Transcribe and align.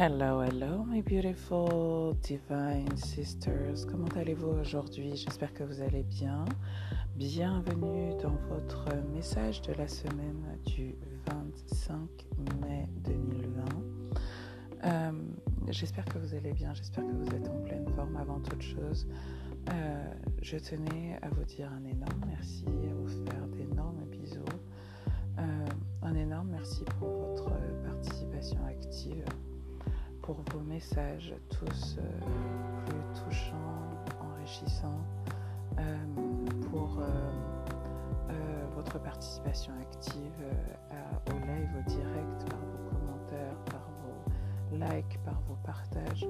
Hello, 0.00 0.42
hello, 0.42 0.84
my 0.84 1.00
beautiful 1.00 2.16
divine 2.22 2.96
sisters. 2.96 3.84
Comment 3.84 4.06
allez-vous 4.14 4.60
aujourd'hui? 4.60 5.16
J'espère 5.16 5.52
que 5.52 5.64
vous 5.64 5.82
allez 5.82 6.04
bien. 6.04 6.44
Bienvenue 7.16 8.14
dans 8.22 8.36
votre 8.48 8.84
message 9.12 9.60
de 9.62 9.72
la 9.72 9.88
semaine 9.88 10.56
du 10.66 10.94
25 11.26 11.98
mai 12.60 12.88
2020. 13.06 13.64
Euh, 14.84 15.12
j'espère 15.70 16.04
que 16.04 16.18
vous 16.18 16.32
allez 16.32 16.52
bien, 16.52 16.72
j'espère 16.74 17.04
que 17.04 17.16
vous 17.16 17.34
êtes 17.34 17.48
en 17.48 17.60
pleine 17.62 17.88
forme 17.96 18.16
avant 18.18 18.38
toute 18.38 18.62
chose. 18.62 19.08
Euh, 19.72 20.14
je 20.42 20.58
tenais 20.58 21.18
à 21.22 21.28
vous 21.30 21.42
dire 21.42 21.72
un 21.72 21.84
énorme 21.84 22.20
merci, 22.24 22.66
à 22.68 22.94
vous 22.94 23.24
faire 23.24 23.48
d'énormes 23.48 24.04
bisous. 24.12 24.44
Euh, 25.40 25.66
un 26.02 26.14
énorme 26.14 26.50
merci 26.52 26.84
pour 27.00 27.08
votre 27.08 27.50
participation 27.82 28.64
active 28.64 29.24
pour 30.28 30.42
vos 30.52 30.60
messages, 30.60 31.34
tous 31.48 31.96
euh, 31.96 32.02
plus 32.84 33.24
touchants, 33.24 33.56
enrichissants, 34.20 35.00
euh, 35.78 35.96
pour 36.70 36.98
euh, 37.00 38.66
votre 38.74 38.98
participation 39.00 39.72
active 39.80 40.44
au 41.28 41.46
live, 41.46 41.70
au 41.78 41.82
direct, 41.88 42.50
par 42.50 42.58
vos 42.58 42.90
commentaires, 42.90 43.56
par 43.70 43.88
vos 44.02 44.76
likes, 44.76 45.18
par 45.24 45.40
vos 45.48 45.56
partages. 45.64 46.26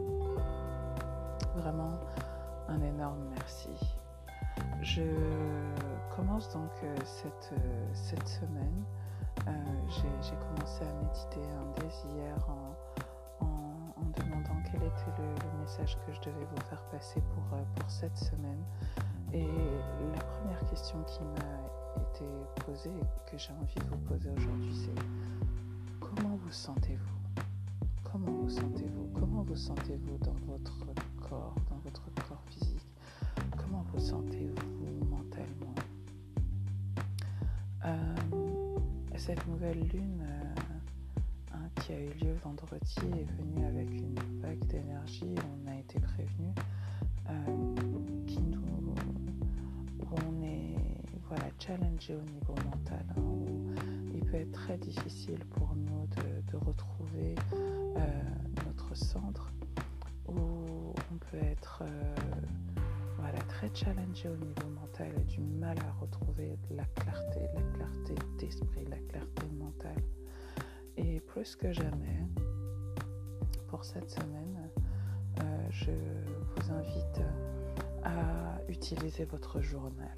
Vraiment 1.56 1.98
un 2.69 2.80
énorme 2.80 3.25
merci. 3.30 3.75
Je 4.80 5.03
commence 6.15 6.48
donc 6.53 6.70
cette, 7.05 7.53
cette 7.95 8.28
semaine. 8.28 8.84
J'ai 9.89 10.37
commencé 10.37 10.84
à 10.84 10.92
méditer 11.03 11.41
un 11.41 11.83
désir 11.83 12.48
en 12.48 12.78
quel 14.70 14.83
était 14.83 15.22
le, 15.22 15.61
message 15.61 15.97
que 16.06 16.12
je 16.12 16.20
devais 16.20 16.44
vous 16.44 16.62
faire 16.69 16.83
passer 16.91 17.20
pour, 17.20 17.58
euh, 17.58 17.62
pour 17.77 17.91
cette 17.91 18.16
semaine. 18.16 18.62
Et 19.33 19.47
la 20.14 20.22
première 20.22 20.64
question 20.70 21.02
qui 21.05 21.20
m'a 21.22 22.00
été 22.02 22.24
posée 22.64 22.91
et 22.91 23.30
que 23.30 23.36
j'ai 23.36 23.52
envie 23.52 23.74
de 23.74 23.84
vous 23.84 23.98
poser 23.98 24.30
aujourd'hui, 24.30 24.74
c'est 24.74 25.02
comment 26.00 26.36
vous 26.36 26.52
sentez-vous? 26.52 27.42
Comment 28.05 28.33
vous 28.33 28.48
sentez-vous? 28.48 29.08
Comment 29.14 29.42
vous 29.42 29.56
sentez-vous 29.56 30.19
dans 30.19 30.36
votre 30.52 30.78
corps, 31.28 31.55
dans 31.69 31.78
votre 31.84 32.02
corps 32.27 32.42
physique? 32.48 32.89
Comment 33.56 33.84
vous 33.92 34.00
sentez-vous 34.00 35.05
mentalement? 35.05 35.74
Euh, 37.84 38.14
Cette 39.16 39.46
nouvelle 39.46 39.80
lune 39.89 40.24
qui 41.89 41.94
a 41.94 42.00
eu 42.00 42.12
lieu 42.22 42.34
vendredi 42.44 42.97
est 42.98 43.31
venu 43.41 43.64
avec 43.64 43.89
une 43.89 44.14
vague 44.42 44.62
d'énergie. 44.67 45.34
On 45.64 45.70
a 45.70 45.78
été 45.78 45.98
prévenu 45.98 46.53
euh, 47.30 47.75
qui 48.27 48.42
nous, 48.42 48.95
on 50.11 50.42
est 50.42 50.77
voilà, 51.28 51.45
challengé 51.58 52.14
au 52.14 52.30
niveau 52.30 52.55
mental, 52.62 53.06
hein, 53.17 53.20
où 53.22 53.72
il 54.12 54.20
peut 54.20 54.36
être 54.36 54.53
très 54.53 54.77
difficile 54.77 55.39
pour 55.56 55.75
nous 55.77 56.06
de, 56.53 56.56
retrouver 56.58 57.34
euh, 57.97 58.23
notre 58.67 58.95
centre, 58.95 59.50
où 60.27 60.34
on 60.34 61.17
peut 61.30 61.39
être 61.39 61.84
euh, 61.86 62.14
voilà, 63.19 63.39
très 63.48 63.75
challengé 63.75 64.28
au 64.28 64.36
niveau 64.36 64.69
mental 64.78 65.11
et 65.19 65.25
du 65.25 65.41
mal 65.41 65.78
à 65.78 65.92
retrouver 66.02 66.58
la 66.70 66.84
clarté, 66.84 67.41
la 67.55 67.62
clarté 67.78 68.14
d'esprit, 68.39 68.84
la 68.91 68.98
clarté 69.08 69.47
mentale. 69.58 70.02
Et 71.01 71.21
plus 71.21 71.55
que 71.55 71.73
jamais, 71.73 72.27
pour 73.69 73.85
cette 73.85 74.11
semaine, 74.11 74.69
euh, 75.41 75.67
je 75.70 75.92
vous 75.92 76.73
invite 76.73 77.20
à 78.03 78.59
utiliser 78.69 79.25
votre 79.25 79.61
journal, 79.61 80.13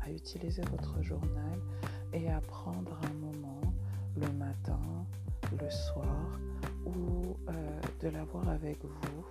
à 0.00 0.10
utiliser 0.10 0.62
votre 0.70 1.02
journal 1.02 1.58
et 2.14 2.30
à 2.30 2.40
prendre 2.40 2.98
un 3.04 3.12
moment 3.12 3.60
le 4.16 4.32
matin, 4.32 4.80
le 5.60 5.70
soir, 5.70 6.40
ou 6.86 7.36
euh, 7.50 7.80
de 8.00 8.08
l'avoir 8.08 8.48
avec 8.48 8.82
vous 8.82 9.26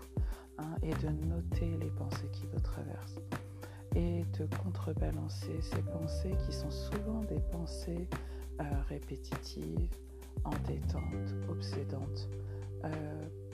hein, 0.60 0.76
et 0.84 0.94
de 0.94 1.10
noter 1.26 1.76
les 1.82 1.90
pensées 1.90 2.30
qui 2.32 2.46
vous 2.54 2.60
traversent. 2.60 3.20
Et 3.96 4.26
de 4.38 4.48
contrebalancer 4.64 5.60
ces 5.60 5.82
pensées 5.82 6.36
qui 6.46 6.54
sont 6.54 6.72
souvent 6.72 7.22
des 7.24 7.40
pensées 7.52 8.08
euh, 8.60 8.64
répétitives, 8.90 9.90
entêtante, 10.46 11.34
obsédante, 11.50 12.30
euh, 12.84 12.90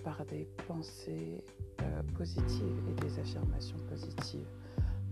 par 0.04 0.26
des 0.26 0.48
pensées 0.68 1.44
euh, 1.82 2.02
positives 2.18 2.82
et 2.90 3.02
des 3.02 3.20
affirmations 3.20 3.78
positives 3.88 4.48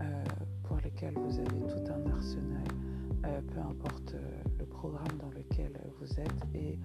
euh, 0.01 0.23
pour 0.63 0.77
lesquelles 0.77 1.13
vous 1.13 1.39
avez 1.39 1.67
tout 1.67 1.91
un 1.91 2.11
arsenal, 2.11 2.63
peu 3.53 3.59
importe 3.59 4.15
le 4.57 4.65
programme 4.65 5.17
dans 5.19 5.29
lequel 5.29 5.73
vous 5.99 6.19
êtes 6.19 6.55
et 6.55 6.79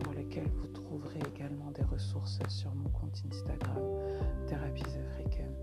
pour 0.00 0.12
lesquels 0.12 0.48
vous 0.54 0.68
trouverez 0.68 1.18
également 1.34 1.70
des 1.72 1.82
ressources 1.82 2.38
sur 2.48 2.72
mon 2.74 2.88
compte 2.90 3.20
Instagram, 3.28 3.78
Thérapies 4.46 4.84
africaines. 5.10 5.56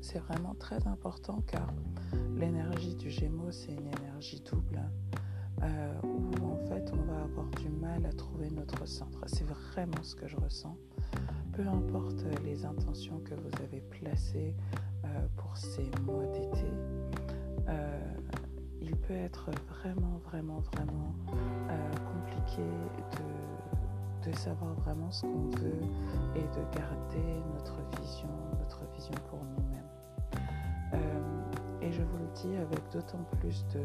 C'est 0.00 0.20
vraiment 0.20 0.54
très 0.54 0.86
important 0.86 1.42
car 1.46 1.66
l'énergie 2.36 2.94
du 2.94 3.10
Gémeaux, 3.10 3.50
c'est 3.50 3.72
une 3.72 3.88
énergie 3.88 4.42
double 4.48 4.80
euh, 5.64 5.92
où 6.02 6.52
en 6.52 6.56
fait 6.68 6.92
on 6.92 7.02
va 7.10 7.22
avoir 7.22 7.46
du 7.56 7.68
mal 7.68 8.04
à 8.04 8.12
trouver 8.12 8.50
notre 8.50 8.86
centre. 8.86 9.20
C'est 9.26 9.46
vraiment 9.46 10.02
ce 10.02 10.14
que 10.14 10.26
je 10.26 10.36
ressens. 10.36 10.76
Peu 11.52 11.66
importe 11.66 12.24
les 12.44 12.64
intentions 12.66 13.20
que 13.20 13.34
vous 13.34 13.62
avez 13.62 13.80
placées 13.80 14.54
euh, 15.04 15.08
pour 15.36 15.56
ces 15.56 15.90
mois 16.02 16.26
d'été, 16.26 16.66
euh, 17.68 18.14
il 18.82 18.94
peut 18.96 19.14
être 19.14 19.50
vraiment, 19.68 20.20
vraiment, 20.24 20.60
vraiment 20.74 21.14
compliqué 22.12 22.62
de, 23.12 24.30
de, 24.30 24.36
savoir 24.36 24.74
vraiment 24.74 25.10
ce 25.10 25.22
qu'on 25.22 25.48
veut 25.56 25.80
et 26.34 26.42
de 26.42 26.76
garder 26.76 27.42
notre 27.54 27.76
vision, 28.00 28.28
notre 28.58 28.80
vision 28.94 29.14
pour 29.30 29.38
nous-mêmes. 29.44 31.00
et 31.80 31.92
je 31.92 32.02
vous 32.02 32.18
le 32.18 32.28
dis 32.34 32.56
avec 32.56 32.80
d'autant 32.92 33.24
plus 33.38 33.64
de, 33.72 33.80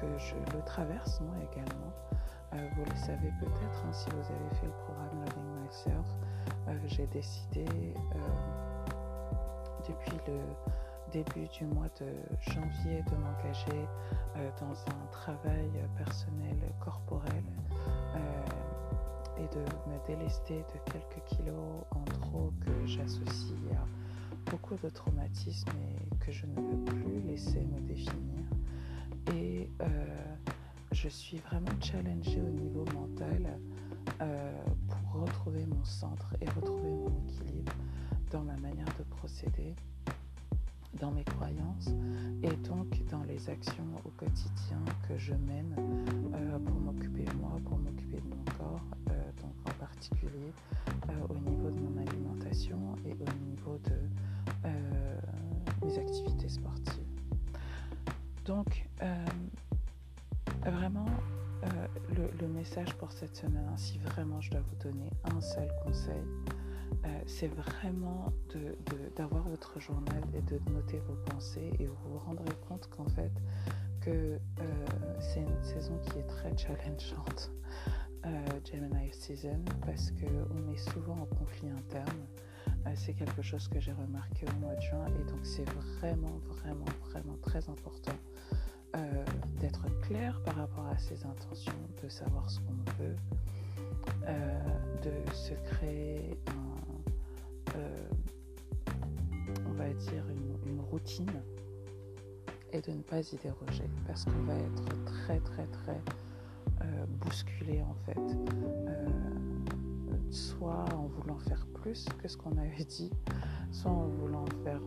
que 0.00 0.18
je 0.18 0.34
le 0.56 0.62
traverse 0.64 1.20
moi 1.20 1.34
également. 1.52 1.92
Euh, 2.54 2.68
vous 2.76 2.84
le 2.84 2.96
savez 2.96 3.32
peut-être 3.40 3.84
hein, 3.84 3.92
si 3.92 4.08
vous 4.10 4.32
avez 4.32 4.54
fait 4.60 4.66
le 4.66 4.72
programme 4.84 5.24
Loving 5.24 5.62
Myself. 5.62 6.06
Euh, 6.68 6.78
j'ai 6.86 7.06
décidé 7.08 7.66
euh, 8.14 8.18
depuis 9.86 10.18
le 10.26 10.40
début 11.12 11.48
du 11.48 11.64
mois 11.66 11.88
de 12.00 12.06
janvier 12.52 13.02
de 13.02 13.16
m'engager 13.16 13.88
dans 14.60 14.72
un 14.72 15.06
travail 15.10 15.70
personnel 15.96 16.56
corporel 16.84 17.42
et 19.38 19.48
de 19.54 19.60
me 19.90 20.06
délester 20.06 20.58
de 20.58 20.92
quelques 20.92 21.24
kilos 21.24 21.84
en 21.90 22.04
trop 22.04 22.52
que 22.60 22.86
j'associe 22.86 23.56
à 23.72 24.50
beaucoup 24.50 24.76
de 24.76 24.90
traumatismes 24.90 25.70
et 25.70 26.16
que 26.24 26.30
je 26.30 26.44
ne 26.44 26.54
veux 26.56 26.84
plus 26.84 27.20
laisser 27.26 27.60
me 27.60 27.80
définir. 27.80 28.44
Et 29.34 29.68
euh, 29.82 29.86
je 30.92 31.08
suis 31.08 31.38
vraiment 31.38 31.80
challengée 31.80 32.40
au 32.40 32.50
niveau 32.50 32.84
mental 32.94 33.58
euh, 34.22 34.52
pour 34.88 35.22
retrouver 35.22 35.66
mon 35.66 35.84
centre 35.84 36.34
et 36.40 36.48
retrouver 36.50 36.90
mon 36.90 37.12
équilibre 37.26 37.72
dans 38.30 38.42
ma 38.42 38.56
manière 38.56 38.86
de 38.98 39.02
procéder, 39.04 39.74
dans 41.00 41.10
mes 41.10 41.24
croyances 41.24 41.88
et 42.42 42.54
donc 42.68 42.88
dans 43.10 43.22
les 43.24 43.50
actions 43.50 43.84
au 44.04 44.10
quotidien 44.10 44.78
que 45.08 45.18
je 45.18 45.34
mène 45.34 45.74
euh, 46.34 46.58
pour 46.58 46.76
m'occuper 46.76 47.24
de 47.24 47.32
moi, 47.34 47.58
pour 47.64 47.78
m'occuper 47.78 48.20
de 48.20 48.28
mon 48.28 48.44
corps, 48.58 48.84
donc 49.42 49.54
en 49.66 49.72
particulier 49.78 50.52
au 51.28 51.34
niveau 51.34 51.70
de 51.70 51.80
mon 51.80 51.96
alimentation 52.00 52.96
et 53.04 53.12
au 53.12 53.32
niveau 53.46 53.78
de 53.84 55.86
mes 55.86 55.98
activités 55.98 56.48
sportives. 56.48 57.07
Donc, 58.48 58.88
euh, 59.02 59.24
vraiment, 60.64 61.04
euh, 61.64 62.30
le, 62.40 62.48
message 62.48 62.94
pour 62.94 63.12
cette 63.12 63.36
semaine, 63.36 63.68
si 63.76 63.98
vraiment 63.98 64.40
je 64.40 64.50
dois 64.50 64.62
vous 64.62 64.90
donner 64.90 65.10
un 65.24 65.38
seul 65.42 65.68
conseil, 65.84 66.24
c'est 67.26 67.48
vraiment 67.48 68.32
d'avoir 69.16 69.46
votre 69.48 69.78
journal 69.80 70.22
et 70.34 70.40
de 70.40 70.58
noter 70.70 70.98
vos 71.00 71.16
pensées 71.30 71.70
et 71.78 71.86
vous 71.86 71.96
vous 72.06 72.18
rendrez 72.20 72.54
compte 72.66 72.88
qu'en 72.88 73.06
fait, 73.06 73.32
que 74.00 74.38
c'est 75.20 75.40
une 75.40 75.62
saison 75.62 75.98
qui 75.98 76.18
est 76.18 76.26
très 76.26 76.56
challengeante, 76.56 77.52
Gemini 78.64 79.12
Season, 79.12 79.62
parce 79.84 80.10
qu'on 80.12 80.72
est 80.72 80.90
souvent 80.90 81.18
en 81.20 81.26
conflit 81.36 81.68
interne. 81.68 82.26
Euh, 82.88 82.92
c'est 82.94 83.12
quelque 83.12 83.42
chose 83.42 83.68
que 83.68 83.80
j'ai 83.80 83.92
remarqué 83.92 84.46
au 84.46 84.60
mois 84.60 84.74
de 84.74 84.80
juin 84.80 85.06
et 85.06 85.30
donc 85.30 85.40
c'est 85.42 85.68
vraiment, 85.70 86.40
vraiment, 86.48 86.84
vraiment 87.10 87.36
très 87.42 87.68
important 87.68 88.16
euh, 88.96 89.24
d'être 89.60 89.84
clair 90.02 90.40
par 90.44 90.56
rapport 90.56 90.86
à 90.86 90.98
ses 90.98 91.24
intentions, 91.24 91.72
de 92.02 92.08
savoir 92.08 92.48
ce 92.50 92.60
qu'on 92.60 93.02
veut, 93.02 93.16
euh, 94.26 94.60
de 95.02 95.32
se 95.32 95.54
créer 95.70 96.36
on 99.66 99.72
va 99.72 99.88
dire 99.90 100.24
une, 100.66 100.80
routine 100.90 101.30
et 102.72 102.80
de 102.80 102.90
ne 102.90 103.02
pas 103.02 103.20
y 103.20 103.36
déroger 103.36 103.88
parce 104.06 104.24
qu'on 104.24 104.42
va 104.46 104.54
être 104.54 105.04
très 105.04 105.38
très 105.40 105.66
très 105.66 106.00
bousculé 107.20 107.82
en 107.82 107.94
fait 108.04 108.18
soit 110.30 110.84
en 110.94 111.06
voulant 111.06 111.38
faire 111.38 111.66
plus 111.74 112.06
que 112.22 112.28
ce 112.28 112.36
qu'on 112.36 112.56
avait 112.58 112.84
dit 112.84 113.10
soit 113.70 113.90
en 113.90 114.08
voulant 114.08 114.44
faire 114.64 114.80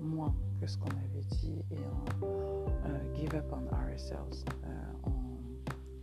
moins 0.00 0.34
que 0.60 0.66
ce 0.66 0.76
qu'on 0.78 0.90
avait 0.90 1.24
dit 1.30 1.62
et 1.70 1.76
en 1.76 2.26
euh, 2.88 3.14
give 3.14 3.34
up 3.34 3.52
on 3.52 3.66
ourselves, 3.74 4.44
euh, 4.64 5.10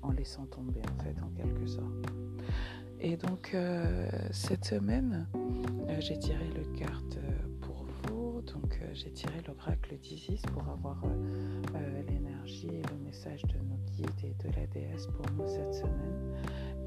en, 0.01 0.11
laissant 0.11 0.45
tomber 0.45 0.81
en 0.81 1.03
fait 1.03 1.15
en 1.21 1.29
quelque 1.35 1.65
sorte. 1.65 2.05
Et 2.99 3.17
donc 3.17 3.51
euh, 3.53 4.07
cette 4.31 4.65
semaine, 4.65 5.27
j'ai 5.99 6.17
tiré 6.17 6.47
le 6.55 6.63
carte 6.77 7.17
pour 7.61 7.85
vous, 8.03 8.41
donc 8.41 8.79
j'ai 8.93 9.11
tiré 9.11 9.41
l'oracle 9.47 9.97
d'Isis 9.97 10.41
pour 10.43 10.63
avoir 10.69 11.01
l'énergie 12.07 12.67
et 12.67 12.81
le 12.81 13.05
message 13.05 13.41
de 13.43 13.57
nos 13.57 13.77
guides 13.91 14.23
et 14.23 14.47
de 14.47 14.55
la 14.55 14.67
déesse 14.67 15.07
pour 15.07 15.25
nous 15.33 15.47
cette 15.47 15.73
semaine. 15.73 16.35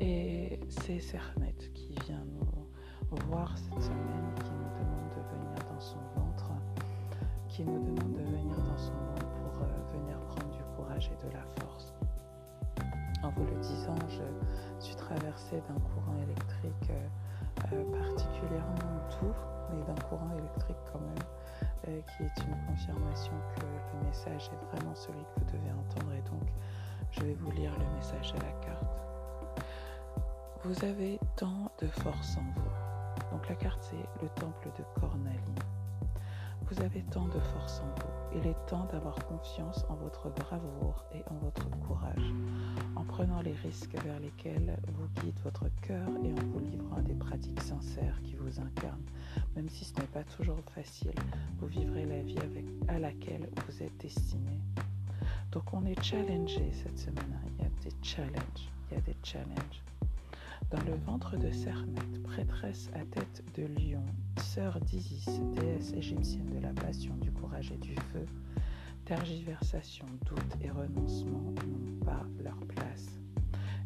Et 0.00 0.60
c'est 0.68 1.00
Sernet 1.00 1.54
qui 1.74 1.94
vient 2.06 2.24
nous 2.24 3.16
voir 3.28 3.56
cette 3.56 3.82
semaine, 3.82 4.34
qui 4.36 4.50
nous 4.50 4.84
demande 4.84 5.10
de 5.10 5.36
venir 5.36 5.72
dans 5.72 5.80
son 5.80 5.98
ventre 6.14 6.52
qui 7.58 7.64
nous 7.64 7.80
demande 7.80 8.12
de 8.12 8.22
venir 8.22 8.56
dans 8.56 8.78
son 8.78 8.92
monde 8.92 9.26
pour 9.42 9.62
euh, 9.62 9.98
venir 9.98 10.16
prendre 10.28 10.54
du 10.54 10.62
courage 10.76 11.10
et 11.10 11.26
de 11.26 11.32
la 11.32 11.42
force. 11.58 11.92
En 13.24 13.30
vous 13.30 13.44
le 13.46 13.60
disant, 13.60 13.96
je 14.08 14.84
suis 14.84 14.94
traversée 14.94 15.60
d'un 15.66 15.80
courant 15.80 16.16
électrique 16.22 16.90
euh, 16.90 17.72
euh, 17.72 17.98
particulièrement 17.98 19.02
doux, 19.10 19.34
mais 19.72 19.82
d'un 19.82 20.00
courant 20.02 20.30
électrique 20.38 20.76
quand 20.92 21.00
même, 21.00 22.02
qui 22.06 22.22
est 22.22 22.46
une 22.46 22.56
confirmation 22.68 23.32
que 23.56 23.62
le 23.62 24.06
message 24.06 24.50
est 24.52 24.76
vraiment 24.76 24.94
celui 24.94 25.18
que 25.18 25.40
vous 25.40 25.46
devez 25.46 25.72
entendre. 25.72 26.12
Et 26.12 26.22
donc, 26.30 26.46
je 27.10 27.22
vais 27.22 27.34
vous 27.34 27.50
lire 27.50 27.72
le 27.76 27.96
message 27.96 28.32
de 28.34 28.38
la 28.38 28.52
carte. 28.64 29.18
Vous 30.69 30.85
avez 30.85 31.19
tant 31.37 31.73
de 31.81 31.87
force 31.87 32.37
en 32.37 32.43
vous. 32.43 33.31
Donc 33.32 33.49
la 33.49 33.55
carte, 33.55 33.82
c'est 33.91 34.23
le 34.23 34.29
temple 34.38 34.69
de 34.76 35.00
Cornaline. 35.00 35.59
Vous 36.69 36.82
avez 36.82 37.00
tant 37.05 37.26
de 37.26 37.41
force 37.41 37.81
en 37.81 37.87
vous. 37.87 38.38
Il 38.38 38.47
est 38.47 38.67
temps 38.67 38.87
d'avoir 38.93 39.15
confiance 39.25 39.87
en 39.88 39.94
votre 39.94 40.29
bravoure 40.29 41.06
et 41.15 41.25
en 41.31 41.37
votre 41.37 41.70
courage, 41.87 42.35
en 42.97 43.05
prenant 43.05 43.41
les 43.41 43.55
risques 43.55 43.97
vers 44.05 44.20
lesquels 44.20 44.79
vous 44.88 45.09
guide 45.23 45.38
votre 45.43 45.70
cœur 45.81 46.06
et 46.23 46.32
en 46.35 46.47
vous 46.53 46.61
livrant 46.61 46.97
à 46.99 47.00
des 47.00 47.15
pratiques 47.15 47.62
sincères 47.62 48.20
qui 48.23 48.35
vous 48.35 48.61
incarnent. 48.61 49.09
Même 49.56 49.70
si 49.70 49.87
ce 49.87 49.99
n'est 49.99 50.06
pas 50.09 50.25
toujours 50.25 50.61
facile, 50.75 51.15
vous 51.61 51.69
vivrez 51.69 52.05
la 52.05 52.20
vie 52.20 52.37
à 52.88 52.99
laquelle 52.99 53.49
vous 53.67 53.82
êtes 53.82 53.97
destiné. 53.97 54.61
Donc 55.50 55.73
on 55.73 55.87
est 55.87 56.03
challengé 56.03 56.70
cette 56.75 56.99
semaine. 56.99 57.41
Il 57.56 57.65
y 57.65 57.67
a 57.67 57.70
des 57.82 57.97
challenges. 58.03 58.70
Il 58.91 58.97
y 58.97 58.99
a 58.99 59.00
des 59.00 59.17
challenges. 59.25 59.82
Dans 60.70 60.82
le 60.82 60.97
ventre 61.06 61.37
de 61.38 61.50
Sermet, 61.50 61.99
prêtresse 62.25 62.91
à 62.94 62.99
tête 63.06 63.43
de 63.56 63.62
lion, 63.62 64.05
sœur 64.43 64.79
d'Isis, 64.81 65.41
déesse 65.55 65.94
égyptienne 65.94 66.50
de 66.55 66.61
la 66.61 66.75
passion, 66.75 67.15
du 67.17 67.32
courage 67.32 67.73
et 67.73 67.79
du 67.79 67.94
feu, 68.12 68.26
tergiversation, 69.06 70.05
doute 70.26 70.56
et 70.62 70.69
renoncement 70.70 71.41
n'ont 71.41 72.05
pas 72.05 72.23
leur 72.44 72.59
place. 72.67 73.19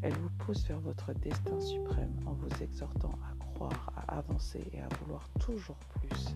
Elle 0.03 0.15
vous 0.15 0.31
pousse 0.39 0.67
vers 0.67 0.81
votre 0.81 1.13
destin 1.13 1.61
suprême 1.61 2.17
en 2.27 2.33
vous 2.33 2.49
exhortant 2.61 3.17
à 3.31 3.45
croire, 3.45 3.93
à 3.97 4.19
avancer 4.19 4.65
et 4.73 4.81
à 4.81 4.89
vouloir 5.01 5.29
toujours 5.39 5.79
plus. 6.01 6.35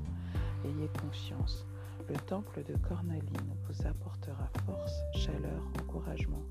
Ayez 0.64 0.88
confiance, 1.02 1.66
le 2.08 2.16
temple 2.26 2.62
de 2.64 2.76
Cornaline 2.76 3.54
vous 3.68 3.86
apportera 3.86 4.48
force, 4.64 4.94
chaleur, 5.14 5.62
encouragement 5.80 6.42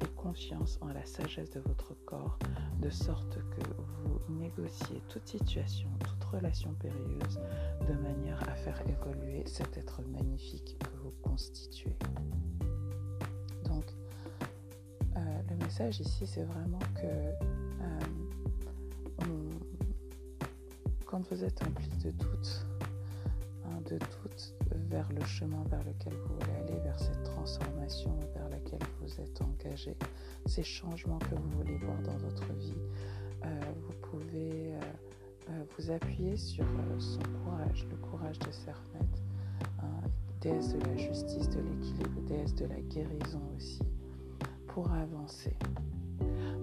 et 0.00 0.06
confiance 0.16 0.78
en 0.80 0.88
la 0.88 1.04
sagesse 1.04 1.50
de 1.50 1.60
votre 1.60 1.94
corps, 2.04 2.38
de 2.80 2.90
sorte 2.90 3.38
que 3.50 3.60
vous 3.76 4.20
négociez 4.34 5.02
toute 5.08 5.26
situation, 5.26 5.88
toute 6.04 6.24
relation 6.24 6.72
périlleuse, 6.74 7.40
de 7.88 7.94
manière 7.94 8.40
à 8.48 8.54
faire 8.54 8.80
évoluer 8.88 9.44
cet 9.46 9.76
être 9.76 10.02
magnifique 10.02 10.76
que 10.78 10.96
vous 11.02 11.12
constituez. 11.22 11.96
Donc, 13.64 13.84
euh, 15.16 15.20
le 15.50 15.56
message 15.56 16.00
ici, 16.00 16.26
c'est 16.26 16.44
vraiment 16.44 16.78
que 16.94 17.06
euh, 17.06 17.32
quand 21.12 21.28
vous 21.30 21.44
êtes 21.44 21.62
empli 21.62 21.90
de 22.02 22.10
doutes, 22.12 22.66
hein, 23.66 23.80
de 23.84 23.98
doutes, 23.98 24.54
vers 24.92 25.08
le 25.10 25.24
chemin 25.24 25.64
vers 25.70 25.82
lequel 25.84 26.12
vous 26.12 26.34
voulez 26.34 26.52
aller, 26.60 26.78
vers 26.84 26.98
cette 27.00 27.22
transformation 27.24 28.14
vers 28.34 28.48
laquelle 28.50 28.86
vous 29.00 29.20
êtes 29.20 29.40
engagé, 29.40 29.96
ces 30.44 30.62
changements 30.62 31.18
que 31.18 31.34
vous 31.34 31.50
voulez 31.56 31.78
voir 31.78 31.96
dans 32.02 32.16
votre 32.18 32.52
vie. 32.52 32.76
Euh, 33.44 33.48
vous 33.86 33.94
pouvez 34.10 34.74
euh, 34.74 34.80
euh, 35.50 35.64
vous 35.76 35.90
appuyer 35.90 36.36
sur 36.36 36.66
son 36.98 37.20
courage, 37.42 37.86
le 37.90 37.96
courage 37.96 38.38
de 38.38 38.50
Sernet, 38.50 39.08
hein, 39.80 40.08
déesse 40.42 40.74
de 40.74 40.80
la 40.84 40.96
justice, 40.96 41.48
de 41.48 41.60
l'équilibre, 41.60 42.20
déesse 42.28 42.54
de 42.54 42.66
la 42.66 42.80
guérison 42.82 43.40
aussi, 43.56 43.80
pour 44.66 44.92
avancer. 44.92 45.56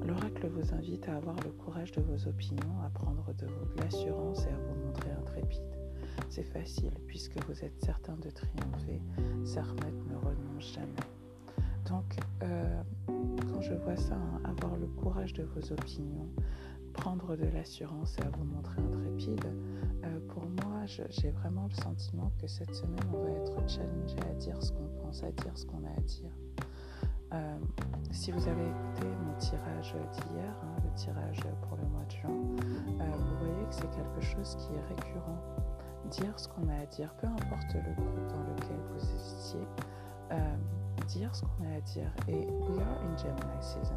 L'oracle 0.06 0.48
vous 0.50 0.74
invite 0.74 1.10
à 1.10 1.18
avoir 1.18 1.36
le 1.44 1.50
courage 1.52 1.92
de 1.94 2.02
vos 2.02 2.28
opinions, 2.28 2.80
à 2.86 2.90
prendre 2.90 3.34
de 3.34 3.48
l'assurance 3.81 4.46
et 4.46 4.50
à 4.50 4.58
vous 4.58 4.86
montrer 4.86 5.12
intrépide. 5.12 5.79
C'est 6.30 6.44
facile 6.44 6.94
puisque 7.08 7.44
vous 7.46 7.66
êtes 7.66 7.84
certain 7.84 8.16
de 8.18 8.30
triompher. 8.30 9.02
Sermet 9.44 9.92
ne 10.08 10.16
renonce 10.16 10.74
jamais. 10.74 10.86
Donc, 11.90 12.18
euh, 12.44 12.81
quand 13.08 13.62
je 13.62 13.74
vois 13.74 13.96
ça, 13.98 14.14
hein, 14.14 14.42
avoir 14.46 14.78
le 14.78 14.86
courage 14.86 15.34
de 15.34 15.44
vos 15.44 15.74
opinions, 15.74 16.30
prendre 16.94 17.36
de 17.36 17.46
l'assurance 17.46 18.16
et 18.20 18.22
à 18.22 18.30
vous 18.30 18.44
montrer 18.44 18.80
intrépide, 18.80 19.44
euh, 20.04 20.20
pour 20.28 20.44
moi, 20.44 20.86
j'ai 20.86 21.31
vraiment 21.31 21.68
le 21.68 21.81
sentiment 21.81 22.31
que 22.40 22.48
cette 22.48 22.76
semaine, 22.76 23.00
on 23.12 23.24
va 23.24 23.31
être 23.31 23.68
challengé 23.68 24.18
à 24.30 24.34
dire 24.36 24.62
ce 24.62 24.72
qu'on 24.72 24.88
pense, 25.02 25.24
à 25.24 25.31
dire 25.31 25.58
ce 25.58 25.66
qu'on 25.66 25.84
a 25.84 25.98
à 25.98 26.02
dire. 26.02 26.31
Euh, 27.33 27.57
si 28.12 28.31
vous 28.31 28.48
avez 28.48 28.68
écouté 28.68 29.07
mon 29.26 29.33
tirage 29.40 29.94
d'hier, 29.94 30.56
hein, 30.64 30.76
le 30.83 30.94
tirage 30.95 31.42
pour 31.64 31.78
le 31.78 31.88
mois 31.88 32.06
de 32.06 32.12
juin, 32.12 32.38
vous 32.98 33.38
voyez 33.48 33.66
que 33.68 33.74
c'est 33.74 33.90
quelque 33.90 34.21
chose 34.21 34.56
qui 34.57 34.76
est 34.76 34.95
récurrent 34.95 35.40
dire 36.09 36.37
ce 36.37 36.47
qu'on 36.47 36.68
a 36.69 36.81
à 36.81 36.85
dire, 36.85 37.13
peu 37.16 37.28
importe 37.28 37.73
le 37.73 37.94
groupe 37.94 38.28
dans 38.28 38.44
lequel 38.44 38.80
vous 38.92 39.04
étiez, 39.04 39.68
euh, 40.31 40.56
dire 41.07 41.33
ce 41.35 41.42
qu'on 41.44 41.71
a 41.71 41.78
à 41.78 41.81
dire. 41.81 42.11
Et 42.28 42.45
we 42.45 42.80
are 42.80 43.01
in 43.04 43.18
Gemini 43.18 43.61
season. 43.61 43.95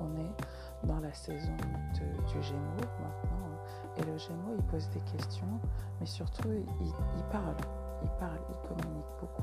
On 0.00 0.16
est 0.16 0.86
dans 0.86 1.00
la 1.00 1.12
saison 1.12 1.56
du 1.94 2.42
Gémeaux 2.42 2.88
maintenant. 3.02 3.40
Et 3.96 4.02
le 4.04 4.16
Gémeaux, 4.16 4.54
il 4.56 4.64
pose 4.64 4.88
des 4.90 5.00
questions, 5.00 5.60
mais 5.98 6.06
surtout, 6.06 6.48
il, 6.48 6.92
parle. 7.30 7.56
Il 8.02 8.08
parle, 8.18 8.40
il 8.48 8.68
communique 8.68 9.06
beaucoup. 9.20 9.42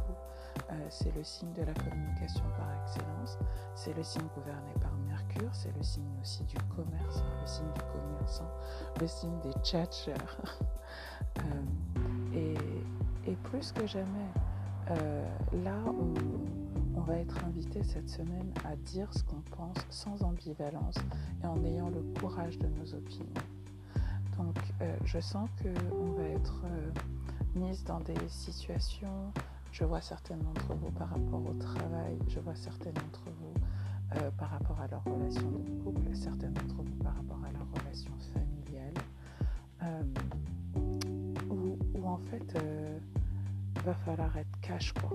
Euh, 0.72 0.74
c'est 0.90 1.14
le 1.16 1.24
signe 1.24 1.54
de 1.54 1.64
la 1.64 1.74
communication 1.74 2.44
par 2.58 2.68
excellence. 2.84 3.38
C'est 3.76 3.94
le 3.94 4.04
signe 4.04 4.28
gouverné 4.36 4.74
par 4.82 4.92
Mercure. 5.08 5.50
C'est 5.54 5.76
le 5.76 5.84
signe 5.84 6.10
aussi 6.22 6.44
du 6.46 6.58
commerce, 6.76 7.24
le 7.42 7.48
signe 7.48 7.72
du 7.74 7.82
commerçant, 7.82 8.50
le 9.00 9.08
signe 9.08 9.40
des 9.42 9.54
tchatchers. 9.62 10.14
Euh, 11.40 12.56
et, 13.26 13.36
plus 13.44 13.72
que 13.72 13.86
jamais, 13.88 14.30
euh, 14.92 15.26
là 15.64 15.78
où 15.86 16.14
on 16.96 17.02
va 17.02 17.18
être 17.18 17.44
invité 17.46 17.84
cette 17.84 18.10
semaine 18.10 18.52
à 18.66 18.76
dire 18.76 19.14
ce 19.14 19.24
qu'on 19.24 19.42
pense 19.56 19.78
sans 19.90 20.22
ambivalence 20.24 20.96
et 21.44 21.48
en 21.48 21.64
ayant 21.64 21.90
le 21.90 22.02
courage 22.20 22.58
de 22.58 22.68
nos 22.68 22.94
opinions. 22.94 23.42
Donc 24.38 24.58
euh, 24.82 24.96
je 25.06 25.20
sens 25.20 25.50
qu'on 25.62 26.12
va 26.12 26.24
être 26.24 26.62
mise 27.56 27.84
dans 27.84 28.00
des 28.00 28.16
situations, 28.28 29.32
je 29.72 29.84
vois 29.84 30.02
certaines 30.02 30.40
d'entre 30.40 30.74
vous 30.76 30.92
par 30.92 31.10
rapport 31.10 31.42
au 31.46 31.54
travail, 31.54 32.18
je 32.28 32.40
vois 32.40 32.56
certaines 32.56 32.94
d'entre 32.94 33.24
vous 33.26 34.32
par 34.38 34.50
rapport 34.50 34.80
à 34.80 34.88
leur 34.88 35.04
relation 35.04 35.50
de 35.52 35.84
couple, 35.84 36.16
certaines 36.16 36.54
d'entre 36.54 36.82
vous 36.84 37.04
par 37.04 37.16
rapport 37.16 37.37
en 42.18 42.30
fait, 42.30 42.60
euh, 42.60 43.00
va 43.86 43.94
falloir 43.94 44.36
être 44.38 44.60
cash, 44.62 44.92
quoi. 44.94 45.10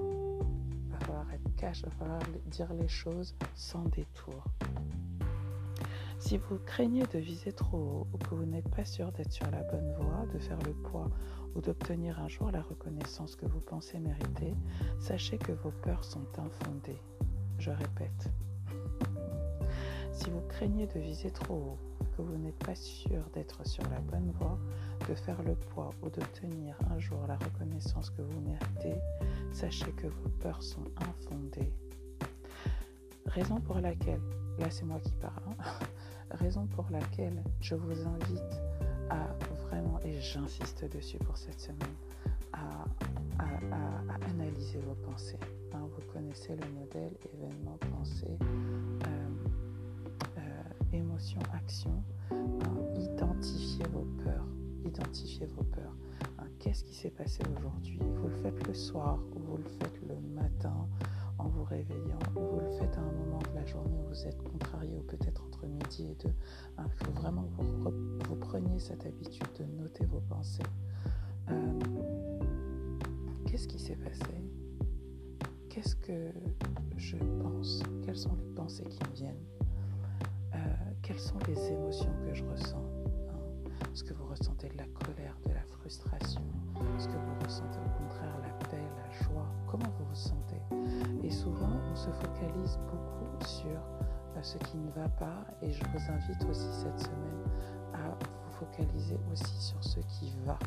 Va 0.90 0.98
falloir 1.00 1.32
être 1.32 1.56
cash, 1.56 1.82
va 1.82 1.90
falloir 1.90 2.20
dire 2.46 2.72
les 2.74 2.88
choses 2.88 3.34
sans 3.54 3.84
détour. 3.84 4.44
Si 6.18 6.38
vous 6.38 6.58
craignez 6.64 7.04
de 7.12 7.18
viser 7.18 7.52
trop 7.52 7.76
haut 7.76 8.06
ou 8.12 8.18
que 8.18 8.34
vous 8.34 8.46
n'êtes 8.46 8.68
pas 8.68 8.84
sûr 8.84 9.10
d'être 9.12 9.32
sur 9.32 9.50
la 9.50 9.62
bonne 9.64 9.92
voie, 9.94 10.24
de 10.32 10.38
faire 10.38 10.58
le 10.64 10.72
poids 10.72 11.10
ou 11.56 11.60
d'obtenir 11.60 12.20
un 12.20 12.28
jour 12.28 12.50
la 12.52 12.62
reconnaissance 12.62 13.34
que 13.34 13.46
vous 13.46 13.60
pensez 13.60 13.98
mériter, 13.98 14.54
sachez 15.00 15.38
que 15.38 15.52
vos 15.52 15.72
peurs 15.82 16.04
sont 16.04 16.26
infondées. 16.38 17.00
je 17.58 17.70
répète, 17.70 18.30
si 20.12 20.30
vous 20.30 20.42
craignez 20.48 20.86
de 20.86 21.00
viser 21.00 21.30
trop 21.30 21.54
haut, 21.54 21.78
que 22.16 22.22
vous 22.22 22.36
n'êtes 22.36 22.58
pas 22.58 22.74
sûr 22.74 23.28
d'être 23.34 23.66
sur 23.66 23.82
la 23.90 23.98
bonne 24.00 24.30
voie, 24.38 24.58
de 25.08 25.14
faire 25.14 25.42
le 25.42 25.54
poids 25.54 25.90
ou 26.02 26.10
d'obtenir 26.10 26.76
un 26.90 26.98
jour 26.98 27.18
la 27.26 27.36
reconnaissance 27.36 28.10
que 28.10 28.22
vous 28.22 28.40
méritez, 28.40 29.00
sachez 29.52 29.90
que 29.92 30.06
vos 30.06 30.28
peurs 30.40 30.62
sont 30.62 30.84
infondées. 31.08 31.72
Raison 33.26 33.60
pour 33.60 33.78
laquelle, 33.80 34.20
là 34.58 34.70
c'est 34.70 34.84
moi 34.84 34.98
qui 35.00 35.12
parle, 35.12 35.42
hein, 35.58 35.64
raison 36.32 36.66
pour 36.66 36.86
laquelle 36.90 37.42
je 37.60 37.74
vous 37.74 38.06
invite 38.06 38.60
à 39.10 39.28
vraiment, 39.66 39.98
et 40.04 40.20
j'insiste 40.20 40.84
dessus 40.94 41.18
pour 41.18 41.36
cette 41.36 41.60
semaine, 41.60 41.96
à, 42.52 42.84
analyser 44.28 44.78
vos 44.80 44.94
pensées. 45.10 45.38
Hein. 45.72 45.80
vous 45.94 46.12
connaissez 46.12 46.54
le 46.54 46.68
modèle 46.78 47.12
événement, 47.34 47.78
pensée, 47.90 48.38
euh, 48.40 49.28
euh. 50.38 50.62
Hein. 51.86 52.38
identifiez 52.94 53.84
vos 53.92 54.06
peurs. 54.22 54.51
Identifiez 54.84 55.46
vos 55.46 55.62
peurs. 55.64 55.94
Qu'est-ce 56.58 56.84
qui 56.84 56.94
s'est 56.94 57.10
passé 57.10 57.42
aujourd'hui? 57.58 57.98
Vous 58.00 58.28
le 58.28 58.34
faites 58.36 58.66
le 58.66 58.74
soir 58.74 59.18
ou 59.34 59.38
vous 59.40 59.56
le 59.56 59.68
faites 59.80 60.00
le 60.08 60.14
matin 60.34 60.86
en 61.38 61.48
vous 61.48 61.64
réveillant, 61.64 62.18
ou 62.36 62.40
vous 62.40 62.60
le 62.60 62.70
faites 62.78 62.96
à 62.96 63.00
un 63.00 63.12
moment 63.12 63.38
de 63.40 63.54
la 63.58 63.64
journée 63.66 63.98
où 64.04 64.08
vous 64.08 64.26
êtes 64.26 64.40
contrarié, 64.42 64.96
ou 64.96 65.02
peut-être 65.02 65.42
entre 65.44 65.66
midi 65.66 66.08
et 66.12 66.14
deux? 66.24 66.32
Il 66.78 67.04
faut 67.04 67.10
vraiment 67.12 67.44
que 67.58 67.62
vous, 68.28 68.36
preniez 68.36 68.78
cette 68.78 69.04
habitude 69.06 69.46
de 69.58 69.64
noter 69.82 70.04
vos 70.06 70.20
pensées. 70.28 70.62
Euh, 71.50 71.80
qu'est-ce 73.46 73.66
qui 73.66 73.78
s'est 73.80 73.96
passé? 73.96 74.32
Qu'est-ce 75.68 75.96
que 75.96 76.30
je 76.96 77.16
pense? 77.42 77.82
Quelles 78.04 78.16
sont 78.18 78.36
les 78.36 78.54
pensées 78.54 78.84
qui 78.84 79.00
me 79.10 79.14
viennent? 79.14 79.44
Euh, 80.54 80.58
Quelles 81.02 81.18
sont 81.18 81.38
les 81.48 81.72
émotions 81.72 82.12
que 82.24 82.34
je 82.34 82.44
ressens? 82.44 82.76
hein? 82.76 83.11
Est-ce 83.90 84.04
que 84.04 84.14
vous 84.14 84.26
ressentez 84.26 84.68
de 84.68 84.78
la 84.78 84.86
colère, 85.04 85.36
de 85.46 85.52
la 85.52 85.62
frustration 85.78 86.42
Est-ce 86.96 87.08
que 87.08 87.16
vous 87.16 87.44
ressentez 87.44 87.78
au 87.78 87.98
contraire 88.02 88.34
la 88.42 88.66
paix, 88.66 88.76
la 88.96 89.24
joie 89.24 89.46
Comment 89.66 89.90
vous 89.98 90.04
vous 90.04 90.14
sentez 90.14 90.60
Et 91.22 91.30
souvent, 91.30 91.70
on 91.90 91.96
se 91.96 92.10
focalise 92.10 92.78
beaucoup 92.90 93.44
sur 93.46 93.70
euh, 94.36 94.42
ce 94.42 94.58
qui 94.58 94.78
ne 94.78 94.90
va 94.92 95.08
pas 95.08 95.44
et 95.60 95.70
je 95.70 95.84
vous 95.84 96.12
invite 96.12 96.44
aussi 96.48 96.68
cette 96.72 97.00
semaine 97.00 97.42
à 97.94 98.08
vous 98.08 98.52
focaliser 98.52 99.18
aussi 99.30 99.60
sur 99.60 99.82
ce 99.82 100.00
qui 100.00 100.34
va. 100.46 100.58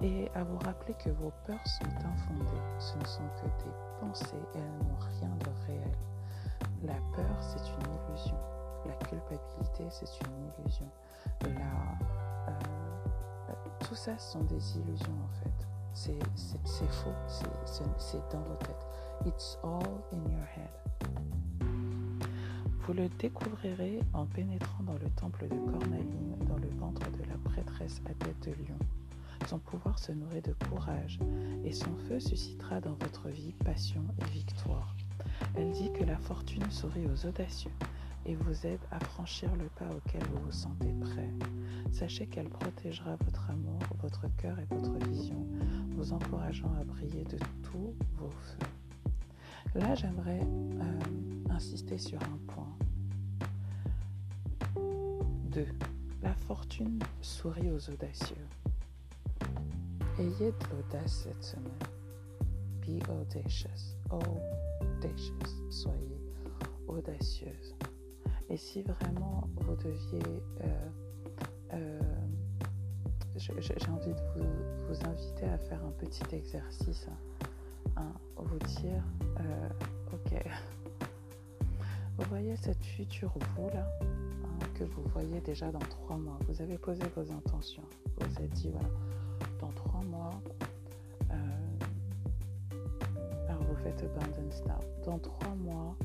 Et 0.00 0.28
à 0.34 0.42
vous 0.42 0.58
rappeler 0.58 0.94
que 0.94 1.10
vos 1.10 1.32
peurs 1.46 1.64
sont 1.64 1.84
infondées. 1.84 2.62
Ce 2.80 2.98
ne 2.98 3.04
sont 3.04 3.22
que 3.40 3.46
des 3.62 3.70
pensées 4.00 4.34
et 4.54 4.58
elles 4.58 4.86
n'ont 4.88 4.98
rien 5.20 5.30
de 5.38 5.66
réel. 5.66 5.96
La 6.82 6.94
peur, 7.14 7.36
c'est 7.40 7.60
une 7.60 8.10
illusion. 8.10 8.36
La 8.86 8.94
culpabilité, 8.94 9.84
c'est 9.90 10.08
une 10.26 10.64
illusion. 10.64 10.88
Euh, 11.44 12.52
tout 13.80 13.94
ça 13.94 14.18
sont 14.18 14.42
des 14.44 14.76
illusions 14.78 15.18
en 15.24 15.28
fait. 15.42 15.66
C'est 15.94 16.18
faux, 16.88 17.12
c'est 17.98 18.22
dans 18.32 18.40
vos 18.40 18.54
têtes. 18.56 18.86
It's 19.26 19.58
all 19.62 19.82
in 20.12 20.30
your 20.30 20.46
head. 20.56 20.70
Vous 22.84 22.94
le 22.94 23.08
découvrirez 23.20 24.00
en 24.12 24.26
pénétrant 24.26 24.82
dans 24.82 24.94
le 24.94 25.08
temple 25.10 25.46
de 25.46 25.54
Cornaline, 25.54 26.36
dans 26.48 26.56
le 26.56 26.68
ventre 26.80 27.08
de 27.12 27.22
la 27.28 27.36
prêtresse 27.44 28.02
à 28.06 28.14
tête 28.24 28.40
de 28.40 28.50
lion. 28.50 28.78
Son 29.46 29.58
pouvoir 29.58 29.98
se 29.98 30.12
nourrit 30.12 30.40
de 30.40 30.54
courage 30.68 31.18
et 31.64 31.72
son 31.72 31.94
feu 32.08 32.18
suscitera 32.18 32.80
dans 32.80 32.94
votre 32.94 33.28
vie 33.28 33.52
passion 33.64 34.02
et 34.20 34.30
victoire. 34.30 34.96
Elle 35.54 35.70
dit 35.72 35.92
que 35.92 36.04
la 36.04 36.16
fortune 36.16 36.68
sourit 36.70 37.06
aux 37.06 37.26
audacieux 37.26 37.70
et 38.26 38.34
vous 38.34 38.66
aide 38.66 38.80
à 38.90 39.00
franchir 39.00 39.50
le 39.56 39.66
pas 39.76 39.88
auquel 39.94 40.22
vous 40.32 40.42
vous 40.44 40.52
sentez 40.52 40.92
prêt. 41.00 41.30
Sachez 41.90 42.26
qu'elle 42.26 42.48
protégera 42.48 43.16
votre 43.24 43.50
amour, 43.50 43.80
votre 44.00 44.26
cœur 44.36 44.58
et 44.58 44.66
votre 44.74 44.92
vision, 45.08 45.46
vous 45.90 46.12
encourageant 46.12 46.72
à 46.80 46.84
briller 46.84 47.24
de 47.24 47.38
tous 47.62 47.94
vos 48.16 48.30
feux. 48.30 48.66
Là, 49.74 49.94
j'aimerais 49.94 50.40
euh, 50.42 51.50
insister 51.50 51.98
sur 51.98 52.18
un 52.22 52.38
point. 52.46 52.76
2. 55.50 55.66
La 56.22 56.34
fortune 56.34 56.98
sourit 57.20 57.70
aux 57.70 57.90
audacieux. 57.90 58.46
Ayez 60.18 60.52
de 60.52 60.66
l'audace 60.70 61.24
cette 61.24 61.42
semaine. 61.42 61.72
Be 62.86 63.02
audacious. 63.08 63.96
Audacious. 64.10 65.70
Soyez 65.70 66.22
audacieuse. 66.86 67.74
Et 68.48 68.56
si 68.56 68.82
vraiment 68.82 69.48
vous 69.56 69.76
deviez... 69.76 70.22
Euh, 70.62 70.88
euh, 71.74 72.00
j'ai 73.36 73.88
envie 73.88 74.12
de 74.12 74.20
vous, 74.86 75.08
inviter 75.08 75.46
à 75.46 75.58
faire 75.58 75.80
un 75.84 75.90
petit 75.92 76.34
exercice. 76.34 77.06
Hein, 77.96 78.12
vous 78.36 78.58
dire, 78.58 79.02
euh, 79.40 79.68
ok, 80.12 80.44
vous 82.18 82.24
voyez 82.28 82.56
cette 82.56 82.84
future 82.84 83.32
vous 83.56 83.68
là, 83.70 83.86
hein, 84.02 84.66
que 84.74 84.84
vous 84.84 85.02
voyez 85.14 85.40
déjà 85.40 85.70
dans 85.72 85.78
trois 85.78 86.16
mois. 86.16 86.38
Vous 86.48 86.60
avez 86.60 86.78
posé 86.78 87.02
vos 87.16 87.32
intentions. 87.32 87.82
Vous 88.18 88.26
vous 88.28 88.42
êtes 88.42 88.50
dit, 88.50 88.70
voilà, 88.70 88.88
dans 89.60 89.72
trois 89.72 90.02
mois, 90.02 90.30
alors 93.48 93.62
vous 93.62 93.76
faites 93.76 94.02
abundance 94.02 94.62
now. 94.66 94.78
Dans 95.04 95.18
trois 95.18 95.54
mois, 95.54 95.96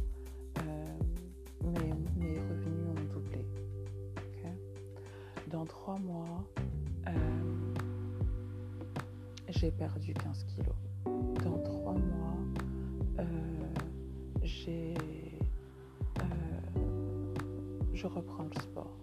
j'ai 9.58 9.72
perdu 9.72 10.14
15 10.14 10.44
kilos. 10.44 10.76
Dans 11.44 11.58
trois 11.64 11.94
mois, 11.94 12.38
euh, 13.18 13.24
j'ai, 14.44 14.94
euh, 16.20 16.24
je 17.92 18.06
reprends 18.06 18.44
le 18.44 18.62
sport. 18.62 18.96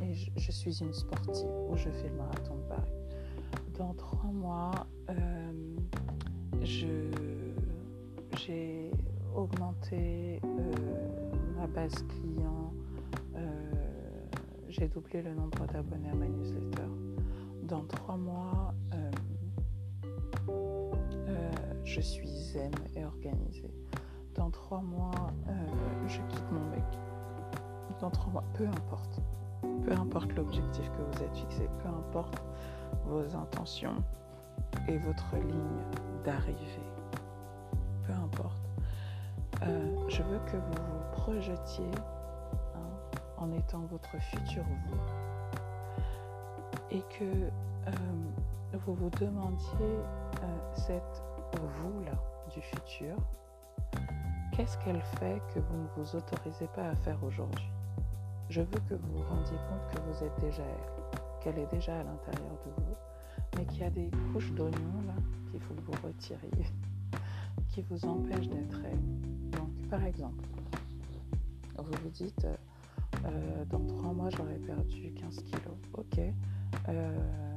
Et 0.00 0.14
je, 0.36 0.52
suis 0.52 0.80
une 0.80 0.92
sportive 0.92 1.50
où 1.68 1.76
je 1.76 1.90
fais 1.90 2.08
le 2.08 2.14
marathon 2.16 2.56
de 2.56 2.68
Paris. 2.68 2.92
Dans 3.76 3.94
trois 3.94 4.30
mois, 4.30 4.86
je, 6.62 7.10
j'ai 8.36 8.92
augmenté 9.34 10.40
ma 11.56 11.66
base 11.66 12.04
client, 12.08 12.72
j'ai 14.68 14.88
doublé 14.88 15.22
le 15.22 15.34
nombre 15.34 15.66
d'abonnés 15.66 16.10
à 16.10 16.14
ma 16.14 16.26
newsletter. 16.26 16.88
Dans 17.62 17.84
trois 17.84 18.16
mois, 18.16 18.74
euh, 18.92 19.04
euh, 19.04 19.10
je 21.84 22.00
suis 22.00 22.28
zen 22.28 22.72
et 22.96 23.04
organisée. 23.04 23.72
Dans 24.34 24.50
trois 24.50 24.80
mois, 24.80 25.30
euh, 25.48 25.52
je 26.08 26.20
quitte 26.28 26.50
mon 26.50 26.64
mec. 26.70 26.84
Dans 28.00 28.10
trois 28.10 28.32
mois, 28.32 28.44
peu 28.54 28.66
importe. 28.66 29.20
Peu 29.84 29.92
importe 29.92 30.32
l'objectif 30.34 30.90
que 30.90 31.02
vous 31.02 31.22
êtes 31.22 31.36
fixé, 31.36 31.68
peu 31.82 31.88
importe 31.88 32.42
vos 33.06 33.36
intentions 33.36 34.02
et 34.88 34.98
votre 34.98 35.36
ligne 35.36 36.24
d'arrivée. 36.24 36.90
Peu 38.06 38.12
importe. 38.12 38.62
je 40.08 40.22
veux 40.22 40.38
que 40.46 40.56
vous 40.56 40.82
vous 40.82 41.12
projetiez 41.12 41.90
en 43.44 43.52
étant 43.52 43.80
votre 43.90 44.16
futur 44.20 44.64
vous. 44.88 44.96
Et 46.90 47.02
que 47.18 47.24
euh, 47.24 47.90
vous 48.86 48.94
vous 48.94 49.10
demandiez 49.10 49.66
euh, 49.80 50.74
cette 50.74 51.22
vous-là 51.56 52.12
du 52.52 52.60
futur, 52.60 53.16
qu'est-ce 54.52 54.78
qu'elle 54.78 55.00
fait 55.18 55.40
que 55.54 55.60
vous 55.60 55.76
ne 55.76 55.86
vous 55.96 56.16
autorisez 56.16 56.66
pas 56.74 56.88
à 56.88 56.94
faire 56.94 57.22
aujourd'hui? 57.24 57.68
Je 58.48 58.60
veux 58.60 58.80
que 58.88 58.94
vous 58.94 59.12
vous 59.18 59.22
rendiez 59.28 59.56
compte 59.68 59.86
que 59.92 60.00
vous 60.00 60.24
êtes 60.24 60.40
déjà 60.40 60.62
elle, 60.62 61.20
qu'elle 61.42 61.58
est 61.58 61.70
déjà 61.70 61.98
à 62.00 62.02
l'intérieur 62.04 62.52
de 62.66 62.82
vous, 62.82 62.94
mais 63.56 63.64
qu'il 63.66 63.80
y 63.80 63.84
a 63.84 63.90
des 63.90 64.10
couches 64.32 64.52
d'oignons 64.52 65.02
là 65.06 65.14
qu'il 65.50 65.60
faut 65.60 65.74
que 65.74 65.82
vous 65.82 66.06
retiriez, 66.06 66.66
qui 67.68 67.82
vous 67.82 68.04
empêchent 68.04 68.48
d'être 68.48 68.80
elle. 68.84 69.50
Donc, 69.50 69.70
par 69.88 70.04
exemple, 70.04 70.44
vous 71.78 71.92
vous 72.02 72.10
dites, 72.10 72.44
euh, 72.44 72.56
euh, 73.26 73.64
dans 73.66 73.84
trois 73.86 74.12
mois, 74.12 74.30
j'aurais 74.30 74.58
perdu 74.58 75.12
15 75.14 75.36
kilos. 75.44 75.76
Ok. 75.94 76.20
Euh, 76.88 77.53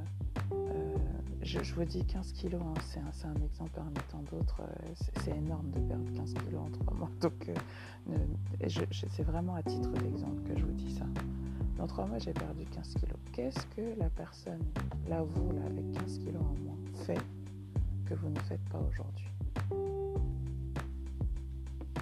euh, 1.42 1.64
je, 1.64 1.74
vous 1.74 1.86
dis 1.86 2.06
15 2.06 2.34
kilos, 2.34 2.62
hein, 2.62 2.74
c'est 2.82 3.00
un, 3.28 3.36
exemple 3.36 3.72
parmi 3.74 3.94
tant 4.12 4.24
d'autres. 4.32 4.62
c'est 5.24 5.36
énorme 5.36 5.70
de 5.72 5.80
perdre 5.80 6.12
15 6.16 6.34
kilos 6.34 6.62
en 6.62 6.70
trois 6.70 6.94
mois. 6.94 7.10
Donc, 7.22 7.52
c'est 8.68 9.24
vraiment 9.24 9.56
à 9.56 9.64
titre 9.64 9.92
d'exemple 9.92 10.42
que 10.44 10.58
je 10.58 10.66
vous 10.66 10.74
dis 10.74 10.94
ça. 10.96 11.06
Dans 11.78 11.88
trois 11.88 12.06
mois, 12.08 12.18
j'ai 12.18 12.34
perdu 12.34 12.66
15 12.66 12.96
kilos. 12.96 13.18
Qu'est-ce 13.34 13.66
que 13.76 14.00
la 14.00 14.10
personne, 14.10 14.64
là, 15.08 15.22
vous, 15.22 15.52
là, 15.52 15.62
avec 15.66 15.92
15 15.92 16.20
kilos 16.20 16.42
en 16.42 16.56
moins, 16.64 16.78
fait 17.06 17.22
que 18.06 18.16
vous 18.16 18.30
ne 18.30 18.40
faites 18.40 18.64
pas 18.70 18.80
aujourd'hui? 18.80 19.30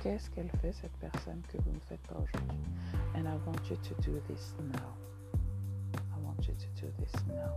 Qu'est-ce 0.02 0.30
qu'elle 0.30 0.50
fait, 0.62 0.72
cette 0.72 0.96
personne, 0.98 1.42
que 1.52 1.58
vous 1.58 1.72
ne 1.72 1.80
faites 1.80 2.02
pas 2.08 2.16
aujourd'hui? 2.16 2.60
And 3.16 3.26
I 3.28 3.36
want 3.46 3.70
you 3.70 3.76
to 3.76 3.96
do 4.02 4.20
this 4.28 4.54
now. 4.72 4.94
I 5.96 6.20
want 6.24 6.48
you 6.48 6.54
to 6.54 6.82
do 6.82 6.92
this 7.00 7.14
now. 7.28 7.52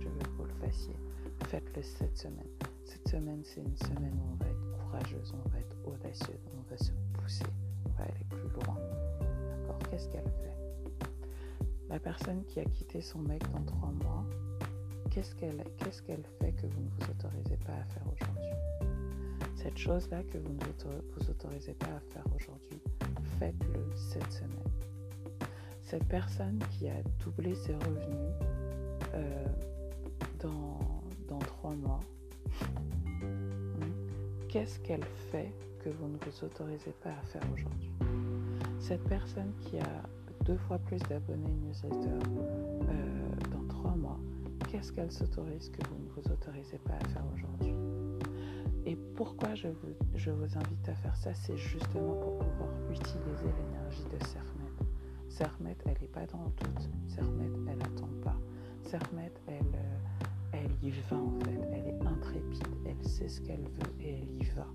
Je 0.00 0.08
veux 0.08 0.18
que 0.18 0.30
vous 0.38 0.44
le 0.44 0.54
fassiez. 0.66 0.96
Faites-le 1.46 1.82
cette 1.82 2.16
semaine. 2.16 2.48
Cette 2.84 3.08
semaine, 3.08 3.42
c'est 3.44 3.60
une 3.60 3.76
semaine 3.76 4.18
où 4.18 4.32
on 4.32 4.36
va 4.36 4.50
être 4.50 4.78
courageuse, 4.78 5.34
on 5.34 5.48
va 5.50 5.58
être 5.58 5.76
audacieuse, 5.84 6.40
on 6.56 6.70
va 6.70 6.78
se 6.78 6.92
pousser, 7.12 7.44
on 7.86 7.90
va 7.98 8.04
aller 8.04 8.24
plus 8.30 8.48
loin. 8.64 8.76
D'accord? 9.50 9.78
Qu'est-ce 9.90 10.08
qu'elle 10.08 10.24
fait? 10.24 10.56
La 11.88 11.98
personne 11.98 12.44
qui 12.46 12.60
a 12.60 12.64
quitté 12.64 13.00
son 13.00 13.18
mec 13.18 13.42
dans 13.52 13.62
trois 13.64 13.90
mois, 14.02 14.24
qu'est-ce 15.10 15.34
qu'elle 15.34 15.62
fait 16.40 16.52
que 16.52 16.66
vous 16.66 16.80
ne 16.80 16.88
vous 16.88 17.10
autorisez 17.10 17.56
pas 17.58 17.74
à 17.74 17.84
faire 17.84 18.04
aujourd'hui? 18.06 18.50
Cette 19.56 19.78
chose-là 19.78 20.22
que 20.24 20.38
vous 20.38 20.52
ne 20.52 20.64
vous 21.16 21.30
autorisez 21.30 21.74
pas 21.74 21.86
à 21.86 22.00
faire 22.12 22.24
aujourd'hui, 22.34 22.80
faites-le 23.38 23.84
cette 23.94 24.32
semaine. 24.32 24.72
Cette 25.82 26.04
personne 26.08 26.58
qui 26.70 26.88
a 26.88 27.02
doublé 27.22 27.54
ses 27.54 27.74
revenus 27.74 28.32
euh, 29.14 29.46
dans, 30.40 30.78
dans 31.32 31.38
trois 31.38 31.74
mois, 31.74 32.00
hmm, 33.22 34.48
qu'est-ce 34.48 34.78
qu'elle 34.80 35.04
fait 35.30 35.52
que 35.82 35.88
vous 35.88 36.08
ne 36.08 36.18
vous 36.18 36.44
autorisez 36.44 36.94
pas 37.02 37.10
à 37.10 37.22
faire 37.22 37.42
aujourd'hui? 37.52 37.90
Cette 38.78 39.04
personne 39.04 39.52
qui 39.60 39.78
a 39.78 40.02
deux 40.44 40.58
fois 40.58 40.78
plus 40.78 40.98
d'abonnés 41.08 41.54
newsletter 41.66 42.18
euh, 42.18 43.50
dans 43.50 43.66
trois 43.68 43.94
mois, 43.96 44.18
qu'est-ce 44.68 44.92
qu'elle 44.92 45.10
s'autorise 45.10 45.70
que 45.70 45.86
vous 45.88 45.96
ne 45.96 46.08
vous 46.10 46.30
autorisez 46.32 46.78
pas 46.78 46.94
à 46.94 47.08
faire 47.08 47.24
aujourd'hui? 47.34 47.74
Et 48.84 48.96
pourquoi 49.16 49.54
je 49.54 49.68
vous, 49.68 49.94
je 50.14 50.30
vous 50.30 50.58
invite 50.58 50.88
à 50.88 50.94
faire 50.94 51.16
ça? 51.16 51.32
C'est 51.32 51.56
justement 51.56 52.14
pour 52.14 52.38
pouvoir 52.38 52.68
utiliser 52.90 53.48
l'énergie 53.58 54.04
de 54.04 54.26
Sermet. 54.26 54.70
Sermet, 55.30 55.76
elle 55.86 55.96
n'est 55.98 56.08
pas 56.08 56.26
dans 56.26 56.44
le 56.44 56.50
doute. 56.66 56.90
Sermet, 57.08 57.48
elle 57.70 57.78
n'attend 57.78 58.10
pas. 58.22 58.36
Sermet, 58.82 59.31
elle 60.92 61.02
va 61.10 61.22
en 61.22 61.32
fait. 61.40 61.60
Elle 61.72 61.86
est 61.88 62.06
intrépide. 62.06 62.66
Elle 62.86 63.08
sait 63.08 63.28
ce 63.28 63.40
qu'elle 63.40 63.62
veut 63.62 63.94
et 64.00 64.14
elle 64.14 64.42
y 64.42 64.44
va. 64.50 64.66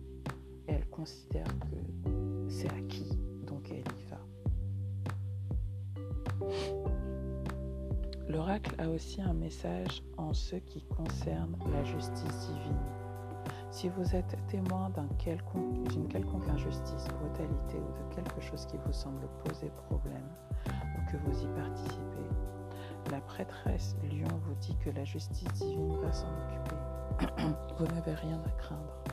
elle 0.68 0.86
considère 0.90 1.48
que 1.60 1.78
c'est 2.50 2.70
acquis, 2.72 3.18
donc 3.46 3.70
elle 3.72 3.80
y 3.80 4.06
va. 4.10 4.20
L'oracle 8.28 8.76
a 8.78 8.90
aussi 8.90 9.22
un 9.22 9.34
message 9.34 10.04
en 10.18 10.34
ce 10.34 10.58
qui 10.58 10.84
concerne 10.84 11.56
la 11.72 11.84
justice 11.86 12.48
divine. 12.48 12.76
Si 13.72 13.90
vous 13.90 14.16
êtes 14.16 14.36
témoin 14.48 14.90
d'une 14.90 15.16
quelconque, 15.18 16.10
quelconque 16.10 16.50
injustice, 16.50 17.08
brutalité 17.20 17.78
ou 17.78 18.10
de 18.10 18.16
quelque 18.16 18.42
chose 18.42 18.66
qui 18.66 18.78
vous 18.86 18.92
semble 18.92 19.28
poser 19.46 19.72
problème 19.88 20.28
ou 20.98 21.12
que 21.12 21.18
vous 21.18 21.44
y 21.44 21.48
participez, 21.56 22.28
la 23.12 23.22
prêtresse 23.22 23.96
Lion 24.04 24.28
vous 24.44 24.56
dit 24.56 24.76
que 24.84 24.90
la 24.90 25.04
justice 25.04 25.52
divine 25.54 25.98
va 26.02 26.12
s'en 26.12 26.28
occuper. 26.28 26.76
vous 27.80 27.86
n'avez 27.88 28.14
rien 28.14 28.40
à 28.46 28.50
craindre. 28.62 29.04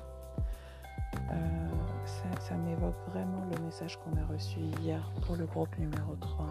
Euh, 1.31 1.69
ça, 2.05 2.41
ça 2.41 2.55
m'évoque 2.57 2.99
vraiment 3.09 3.45
le 3.51 3.63
message 3.65 3.99
qu'on 3.99 4.17
a 4.17 4.27
reçu 4.27 4.61
hier 4.81 5.11
pour 5.27 5.37
le 5.37 5.47
groupe 5.47 5.77
numéro 5.79 6.17
3. 6.17 6.47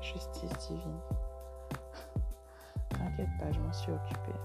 Justice 0.00 0.50
divine. 0.68 1.00
T'inquiète 2.90 3.30
pas, 3.38 3.50
je 3.52 3.60
m'en 3.60 3.72
suis 3.72 3.92
occupée. 3.92 4.38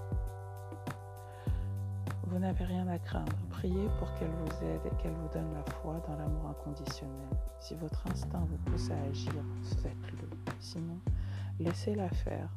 Vous 2.30 2.38
n'avez 2.38 2.64
rien 2.64 2.86
à 2.88 2.98
craindre. 2.98 3.32
Priez 3.50 3.88
pour 3.98 4.12
qu'elle 4.14 4.30
vous 4.30 4.64
aide 4.64 4.80
et 4.84 5.02
qu'elle 5.02 5.14
vous 5.14 5.28
donne 5.32 5.52
la 5.54 5.72
foi 5.72 6.00
dans 6.06 6.16
l'amour 6.16 6.50
inconditionnel. 6.50 7.28
Si 7.58 7.74
votre 7.74 8.06
instinct 8.10 8.46
vous 8.50 8.70
pousse 8.70 8.90
à 8.90 9.08
agir, 9.08 9.32
faites-le. 9.82 10.28
Sinon, 10.60 10.98
laissez-la 11.60 12.08
faire 12.08 12.54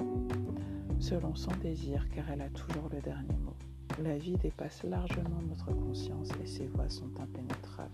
selon 0.99 1.35
son 1.35 1.51
désir 1.61 2.07
car 2.09 2.29
elle 2.29 2.41
a 2.41 2.49
toujours 2.49 2.89
le 2.91 3.01
dernier 3.01 3.35
mot. 3.43 3.55
La 4.03 4.17
vie 4.17 4.37
dépasse 4.37 4.83
largement 4.83 5.41
notre 5.47 5.73
conscience 5.73 6.29
et 6.41 6.45
ses 6.45 6.67
voies 6.67 6.89
sont 6.89 7.09
impénétrables. 7.19 7.89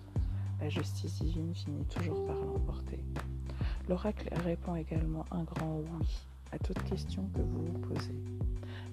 La 0.59 0.69
justice 0.69 1.19
divine 1.19 1.53
finit 1.53 1.85
toujours 1.85 2.25
par 2.25 2.35
l'emporter. 2.35 2.99
L'oracle 3.87 4.29
répond 4.43 4.75
également 4.75 5.25
un 5.31 5.43
grand 5.43 5.79
oui 5.79 6.27
à 6.51 6.59
toute 6.59 6.81
question 6.83 7.29
que 7.33 7.41
vous 7.41 7.65
vous 7.65 7.79
posez. 7.79 8.15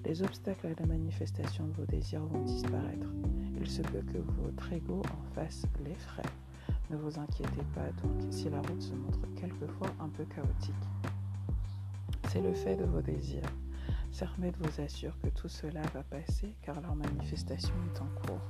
Les 0.05 0.21
obstacles 0.21 0.67
à 0.67 0.79
la 0.79 0.85
manifestation 0.85 1.67
de 1.67 1.73
vos 1.73 1.85
désirs 1.85 2.25
vont 2.25 2.43
disparaître. 2.43 3.07
Il 3.59 3.69
se 3.69 3.81
peut 3.81 4.03
que 4.13 4.19
votre 4.43 4.71
ego 4.71 5.01
en 5.01 5.33
fasse 5.33 5.65
les 5.83 5.95
frais. 5.95 6.21
Ne 6.89 6.97
vous 6.97 7.19
inquiétez 7.19 7.63
pas 7.73 7.89
donc 8.03 8.31
si 8.31 8.49
la 8.49 8.61
route 8.61 8.81
se 8.81 8.93
montre 8.93 9.19
quelquefois 9.35 9.89
un 9.99 10.09
peu 10.09 10.23
chaotique. 10.25 10.75
C'est 12.35 12.41
le 12.41 12.53
fait 12.53 12.75
de 12.75 12.83
vos 12.83 13.01
désirs. 13.01 13.49
Sermet 14.11 14.51
vous 14.59 14.81
assure 14.81 15.17
que 15.21 15.29
tout 15.29 15.47
cela 15.47 15.81
va 15.93 16.03
passer 16.03 16.53
car 16.61 16.81
leur 16.81 16.93
manifestation 16.93 17.73
est 17.93 18.01
en 18.01 18.07
cours. 18.27 18.41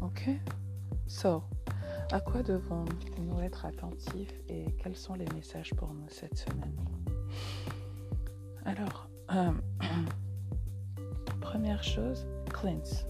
Ok 0.00 0.28
So, 1.06 1.44
à 2.10 2.18
quoi 2.18 2.42
devons-nous 2.42 3.38
être 3.38 3.64
attentifs 3.66 4.34
et 4.48 4.64
quels 4.82 4.96
sont 4.96 5.14
les 5.14 5.26
messages 5.32 5.72
pour 5.74 5.94
nous 5.94 6.08
cette 6.08 6.36
semaine? 6.36 6.74
Alors, 8.64 9.08
euh, 9.30 9.52
première 11.40 11.84
chose, 11.84 12.26
cleanse. 12.52 13.06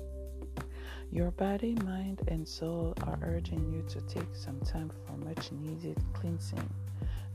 Your 1.11 1.31
body, 1.31 1.77
mind, 1.77 2.21
and 2.31 2.45
soul 2.45 2.93
are 3.07 3.19
urging 3.23 3.73
you 3.73 3.81
to 3.89 4.03
take 4.03 4.35
some 4.35 4.61
time 4.71 4.91
for 5.07 5.17
much 5.17 5.51
needed 5.51 5.97
cleansing. 6.13 6.69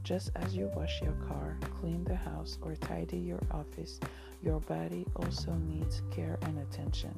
Just 0.04 0.32
as 0.36 0.54
you 0.54 0.70
wash 0.76 1.02
your 1.02 1.16
car, 1.30 1.58
clean 1.80 2.04
the 2.04 2.16
house, 2.16 2.58
or 2.62 2.76
tidy 2.76 3.18
your 3.18 3.40
office, 3.52 4.02
your 4.44 4.60
body 4.60 5.06
also 5.16 5.54
needs 5.54 6.02
care 6.12 6.38
and 6.42 6.60
attention. 6.60 7.18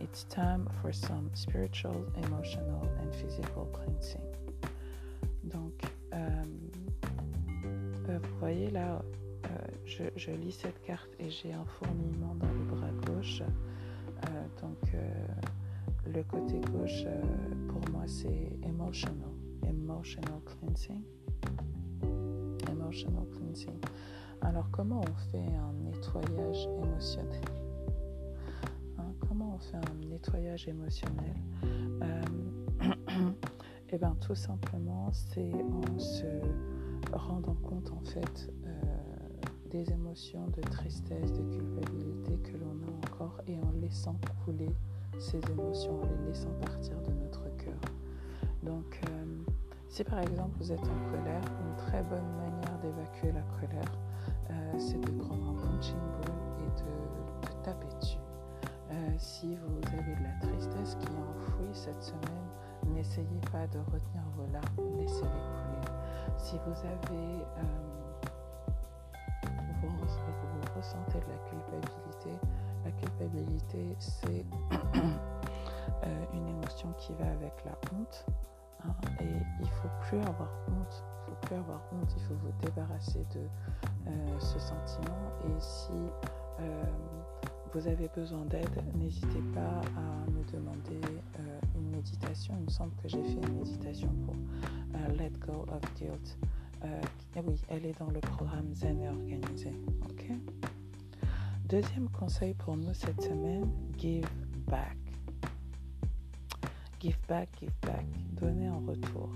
It's 0.00 0.24
time 0.24 0.66
for 0.80 0.90
some 0.90 1.30
spiritual, 1.34 2.06
emotional, 2.24 2.88
and 2.98 3.14
physical 3.14 3.68
cleansing. 3.74 4.22
Donc, 5.44 5.82
euh, 6.14 6.44
euh, 8.08 8.18
vous 8.22 8.38
voyez 8.40 8.70
là, 8.70 9.02
euh, 9.44 9.48
je, 9.84 10.04
je, 10.16 10.30
lis 10.30 10.52
cette 10.52 10.80
carte 10.82 11.10
et 11.18 11.28
j'ai 11.28 11.52
un 11.52 11.66
fourmillement 11.66 12.34
dans 12.36 12.50
le 12.52 12.64
bras 12.64 13.12
gauche. 13.12 13.42
Euh, 13.42 14.46
donc, 14.62 14.94
euh, 14.94 15.26
le 16.06 16.22
côté 16.22 16.58
gauche, 16.72 17.04
euh, 17.04 17.20
pour 17.68 17.86
moi, 17.90 18.04
c'est 18.06 18.48
emotional, 18.62 19.28
emotional 19.68 20.40
cleansing. 20.46 21.02
Alors, 24.40 24.70
comment 24.70 25.00
on 25.00 25.14
fait 25.30 25.38
un 25.38 25.72
nettoyage 25.84 26.68
émotionnel? 26.68 27.40
Hein, 28.98 29.12
Comment 29.28 29.56
on 29.56 29.58
fait 29.58 29.76
un 29.76 30.08
nettoyage 30.08 30.68
émotionnel? 30.68 31.34
Eh 33.90 33.98
bien, 33.98 34.16
tout 34.20 34.34
simplement, 34.34 35.12
c'est 35.12 35.52
en 35.52 35.98
se 36.00 36.26
rendant 37.12 37.54
compte, 37.62 37.92
en 37.92 38.00
fait, 38.00 38.52
euh, 38.66 38.70
des 39.70 39.88
émotions 39.92 40.48
de 40.48 40.60
tristesse, 40.62 41.32
de 41.32 41.42
culpabilité 41.42 42.38
que 42.42 42.56
l'on 42.56 42.76
a 42.88 43.06
encore 43.06 43.40
et 43.46 43.56
en 43.56 43.70
laissant 43.80 44.18
couler 44.44 44.70
ces 45.18 45.38
émotions, 45.52 46.00
en 46.00 46.06
les 46.06 46.28
laissant 46.28 46.50
partir 46.60 47.00
de 47.02 47.12
notre 47.12 47.44
cœur. 47.56 47.80
Donc, 48.64 49.00
euh, 49.08 49.23
si 49.94 50.02
par 50.02 50.18
exemple 50.18 50.50
vous 50.58 50.72
êtes 50.72 50.82
en 50.82 51.10
colère, 51.12 51.40
une 51.60 51.76
très 51.76 52.02
bonne 52.02 52.28
manière 52.38 52.78
d'évacuer 52.82 53.30
la 53.30 53.42
colère, 53.60 53.92
euh, 54.50 54.72
c'est 54.76 55.00
de 55.00 55.10
prendre 55.22 55.50
un 55.50 55.54
punching 55.54 55.94
ball 55.94 56.34
et 56.58 56.70
de, 56.82 57.62
taper 57.62 57.86
dessus. 58.00 58.18
Euh, 58.90 59.14
si 59.18 59.54
vous 59.54 59.78
avez 59.96 60.16
de 60.16 60.22
la 60.24 60.48
tristesse 60.48 60.96
qui 60.96 61.06
est 61.06 61.16
enfouie 61.16 61.72
cette 61.72 62.02
semaine, 62.02 62.48
n'essayez 62.92 63.40
pas 63.52 63.68
de 63.68 63.78
retenir 63.78 64.24
vos 64.36 64.46
larmes, 64.52 64.98
laissez-les 64.98 65.28
couler. 65.30 65.86
Si 66.38 66.58
vous 66.66 66.80
avez, 66.84 67.44
euh, 67.58 67.62
vous, 69.80 69.90
ressentez 70.76 71.20
de 71.20 71.30
la 71.30 71.38
culpabilité, 71.48 72.30
la 72.84 72.90
culpabilité 72.90 73.96
c'est 74.00 74.44
une 76.34 76.48
émotion 76.48 76.92
qui 76.98 77.12
va 77.12 77.30
avec 77.30 77.64
la 77.64 77.78
honte. 77.96 78.26
Hein, 78.84 78.94
et 79.20 79.24
il 79.60 79.68
faut 79.68 79.88
plus 80.02 80.18
avoir 80.18 80.50
honte. 80.68 81.04
Il 81.26 81.30
faut 81.30 81.46
plus 81.46 81.56
avoir 81.56 81.80
honte. 81.92 82.14
Il 82.16 82.22
faut 82.24 82.34
vous 82.34 82.52
débarrasser 82.62 83.24
de 83.34 83.40
euh, 84.06 84.40
ce 84.40 84.58
sentiment. 84.58 85.30
Et 85.46 85.60
si 85.60 85.92
euh, 86.60 86.84
vous 87.72 87.86
avez 87.88 88.08
besoin 88.14 88.44
d'aide, 88.46 88.82
n'hésitez 88.94 89.42
pas 89.54 89.80
à 89.96 90.30
me 90.30 90.44
demander 90.52 91.00
euh, 91.40 91.60
une 91.76 91.90
méditation. 91.90 92.54
Il 92.58 92.64
me 92.64 92.70
semble 92.70 92.92
que 93.02 93.08
j'ai 93.08 93.22
fait 93.22 93.40
une 93.48 93.58
méditation 93.58 94.08
pour 94.24 94.34
Let 95.16 95.32
Go 95.46 95.66
of 95.72 95.94
Guilt. 95.96 96.38
Oui, 97.46 97.60
elle 97.68 97.86
est 97.86 97.98
dans 97.98 98.10
le 98.10 98.20
programme 98.20 98.72
Zen 98.74 99.00
et 99.00 99.08
organisé. 99.08 99.72
Deuxième 101.68 102.08
conseil 102.10 102.54
pour 102.54 102.76
nous 102.76 102.94
cette 102.94 103.22
semaine, 103.22 103.68
give 103.98 104.28
back. 104.68 105.03
Give 107.04 107.26
back, 107.26 107.50
give 107.60 107.80
back. 107.82 108.06
Donner 108.40 108.70
en 108.70 108.86
retour. 108.86 109.28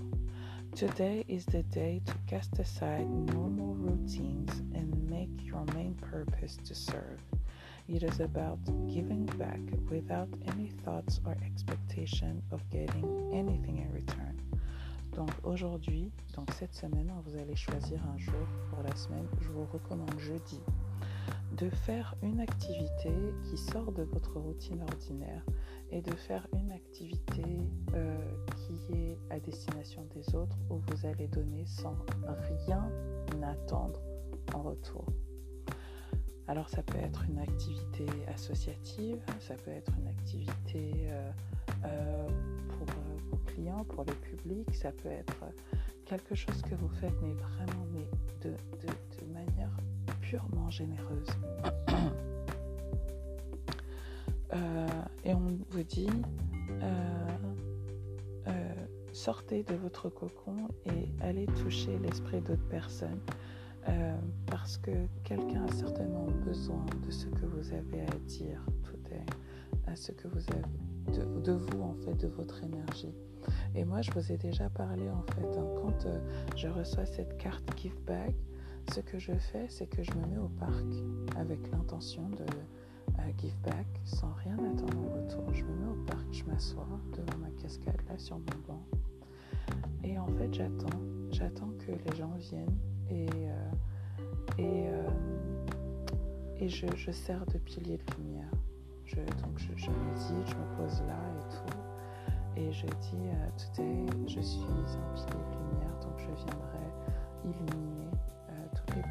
Today 0.75 1.23
is 1.27 1.45
the 1.45 1.61
day 1.61 2.01
to 2.03 2.13
cast 2.25 2.57
aside 2.57 3.07
normal 3.31 3.75
routines 3.75 4.49
and 4.73 4.91
make 5.07 5.29
your 5.45 5.63
main 5.75 5.93
purpose 6.01 6.57
to 6.65 6.73
serve. 6.73 7.19
It 7.87 8.01
is 8.01 8.21
about 8.21 8.57
giving 8.91 9.27
back 9.37 9.59
without 9.87 10.29
any 10.47 10.71
thoughts 10.83 11.21
or 11.27 11.37
expectation 11.45 12.41
of 12.51 12.67
getting 12.71 13.05
anything 13.35 13.77
in 13.77 13.93
return. 13.93 14.35
Donc 15.15 15.29
aujourd'hui, 15.43 16.11
donc 16.35 16.49
cette 16.57 16.73
semaine, 16.73 17.13
vous 17.23 17.37
allez 17.37 17.55
choisir 17.55 17.99
un 18.11 18.17
jour 18.17 18.47
pour 18.71 18.81
la 18.81 18.95
semaine. 18.95 19.27
Je 19.41 19.49
vous 19.49 19.67
recommande 19.71 20.19
jeudi 20.19 20.59
de 21.55 21.69
faire 21.69 22.15
une 22.23 22.39
activité 22.39 23.11
qui 23.43 23.57
sort 23.57 23.91
de 23.91 24.03
votre 24.03 24.39
routine 24.39 24.81
ordinaire 24.81 25.43
et 25.91 26.01
de 26.01 26.11
faire 26.11 26.47
une 26.53 26.71
activité 26.71 27.43
euh, 27.93 28.17
qui 28.55 28.93
est 28.93 29.17
à 29.29 29.39
destination 29.39 30.05
des 30.15 30.35
autres 30.35 30.57
où 30.69 30.77
vous 30.77 31.05
allez 31.05 31.27
donner 31.27 31.65
sans 31.65 31.95
rien 32.65 32.89
attendre 33.43 33.99
en 34.53 34.61
retour. 34.61 35.05
Alors 36.47 36.67
ça 36.69 36.81
peut 36.81 36.97
être 36.97 37.23
une 37.29 37.39
activité 37.39 38.05
associative, 38.27 39.19
ça 39.39 39.53
peut 39.55 39.71
être 39.71 39.91
une 39.99 40.07
activité 40.07 40.91
euh, 41.09 41.31
euh, 41.85 42.27
pour 42.69 42.87
vos 43.29 43.37
clients, 43.45 43.83
pour 43.85 44.03
le 44.03 44.13
public, 44.13 44.73
ça 44.73 44.91
peut 44.91 45.09
être 45.09 45.45
quelque 46.05 46.33
chose 46.33 46.61
que 46.63 46.73
vous 46.75 46.89
faites 46.89 47.13
mais 47.21 47.33
vraiment 47.33 47.85
mais 47.93 48.09
de, 48.41 48.49
de 48.49 49.31
manière 49.31 49.77
purement 50.21 50.69
généreuse. 50.71 51.29
Euh, 54.53 54.87
et 55.23 55.33
on 55.33 55.57
vous 55.69 55.83
dit, 55.83 56.09
euh, 56.81 57.27
euh, 58.47 58.51
sortez 59.13 59.63
de 59.63 59.75
votre 59.75 60.09
cocon 60.09 60.67
et 60.85 61.09
allez 61.21 61.45
toucher 61.61 61.97
l'esprit 61.99 62.41
d'autres 62.41 62.67
personnes 62.69 63.19
parce 64.45 64.77
que 64.77 64.91
quelqu'un 65.23 65.65
a 65.65 65.71
certainement 65.71 66.27
besoin 66.45 66.85
de 67.03 67.09
ce 67.09 67.25
que 67.25 67.45
vous 67.47 67.73
avez 67.73 68.01
à 68.01 68.19
dire, 68.27 68.63
à 69.87 69.95
ce 69.95 70.11
que 70.11 70.27
vous 70.27 70.43
avez 70.51 71.17
de, 71.17 71.41
de, 71.41 71.51
vous 71.53 71.81
en 71.81 71.95
fait, 71.95 72.13
de 72.13 72.27
votre 72.27 72.63
énergie. 72.63 73.15
Et 73.73 73.85
moi, 73.85 74.03
je 74.03 74.11
vous 74.11 74.31
ai 74.31 74.37
déjà 74.37 74.69
parlé 74.69 75.09
en 75.09 75.23
fait, 75.33 75.57
hein, 75.57 75.65
quand 75.81 76.07
je 76.55 76.67
reçois 76.67 77.07
cette 77.07 77.35
carte 77.37 77.63
Give 77.77 77.99
Back, 78.05 78.35
ce 78.93 78.99
que 78.99 79.17
je 79.17 79.33
fais, 79.33 79.65
c'est 79.69 79.87
que 79.87 80.03
je 80.03 80.11
me 80.11 80.25
mets 80.27 80.37
au 80.37 80.49
parc 80.49 80.85
avec 81.35 81.71
l'intention 81.71 82.29
de 82.29 82.45
give 83.37 83.55
back 83.63 83.87
sans 84.05 84.31
rien 84.43 84.57
attendre 84.57 84.97
en 84.99 85.15
retour. 85.15 85.53
Je 85.53 85.63
me 85.63 85.75
mets 85.75 85.91
au 85.91 86.05
parc, 86.05 86.25
je 86.31 86.43
m'assois 86.45 86.87
devant 87.15 87.37
ma 87.39 87.49
cascade 87.61 88.01
là 88.07 88.17
sur 88.17 88.37
mon 88.37 88.45
banc. 88.67 88.83
Et 90.03 90.17
en 90.17 90.27
fait, 90.27 90.53
j'attends, 90.53 90.99
j'attends 91.31 91.71
que 91.79 91.91
les 91.91 92.17
gens 92.17 92.33
viennent 92.37 92.77
et, 93.09 93.27
euh, 93.31 93.71
et, 94.57 94.87
euh, 94.87 95.09
et 96.57 96.69
je, 96.69 96.87
je, 96.95 97.11
sers 97.11 97.45
de 97.47 97.57
pilier 97.57 97.97
de 97.97 98.15
lumière. 98.15 98.51
Je, 99.05 99.15
donc 99.15 99.57
je, 99.57 99.69
médite, 99.71 100.47
je 100.47 100.55
me 100.55 100.77
pose 100.77 101.01
là 101.07 101.19
et 101.37 101.53
tout. 101.53 101.77
Et 102.57 102.71
je 102.71 102.85
dis, 102.85 103.27
euh, 103.27 103.49
today, 103.75 104.05
je 104.27 104.41
suis 104.41 104.61
un 104.63 105.13
pilier 105.13 105.43
de 105.43 105.57
lumière, 105.57 105.99
donc 106.01 106.17
je 106.17 106.43
viendrai 106.43 106.79
illuminer 107.45 107.98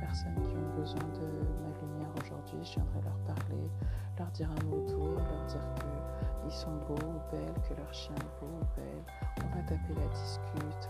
personnes 0.08 0.34
qui 0.42 0.56
ont 0.56 0.80
besoin 0.80 1.04
de 1.20 1.26
ma 1.62 1.70
lumière 1.80 2.10
aujourd'hui. 2.22 2.58
Je 2.62 2.74
viendrai 2.74 3.00
leur 3.04 3.18
parler, 3.34 3.70
leur 4.18 4.28
dire 4.28 4.48
un 4.50 4.64
mot 4.64 4.86
doux, 4.88 5.14
leur 5.16 5.44
dire 5.46 5.66
qu'ils 5.74 6.52
sont 6.52 6.76
beaux 6.88 6.94
ou 6.94 7.20
belles, 7.30 7.54
que 7.68 7.74
leur 7.74 7.92
chien 7.92 8.14
est 8.16 8.40
beau 8.40 8.48
ou 8.48 8.64
belle. 8.76 9.04
On 9.44 9.56
va 9.56 9.62
taper 9.62 9.94
la 9.94 10.08
discute. 10.08 10.88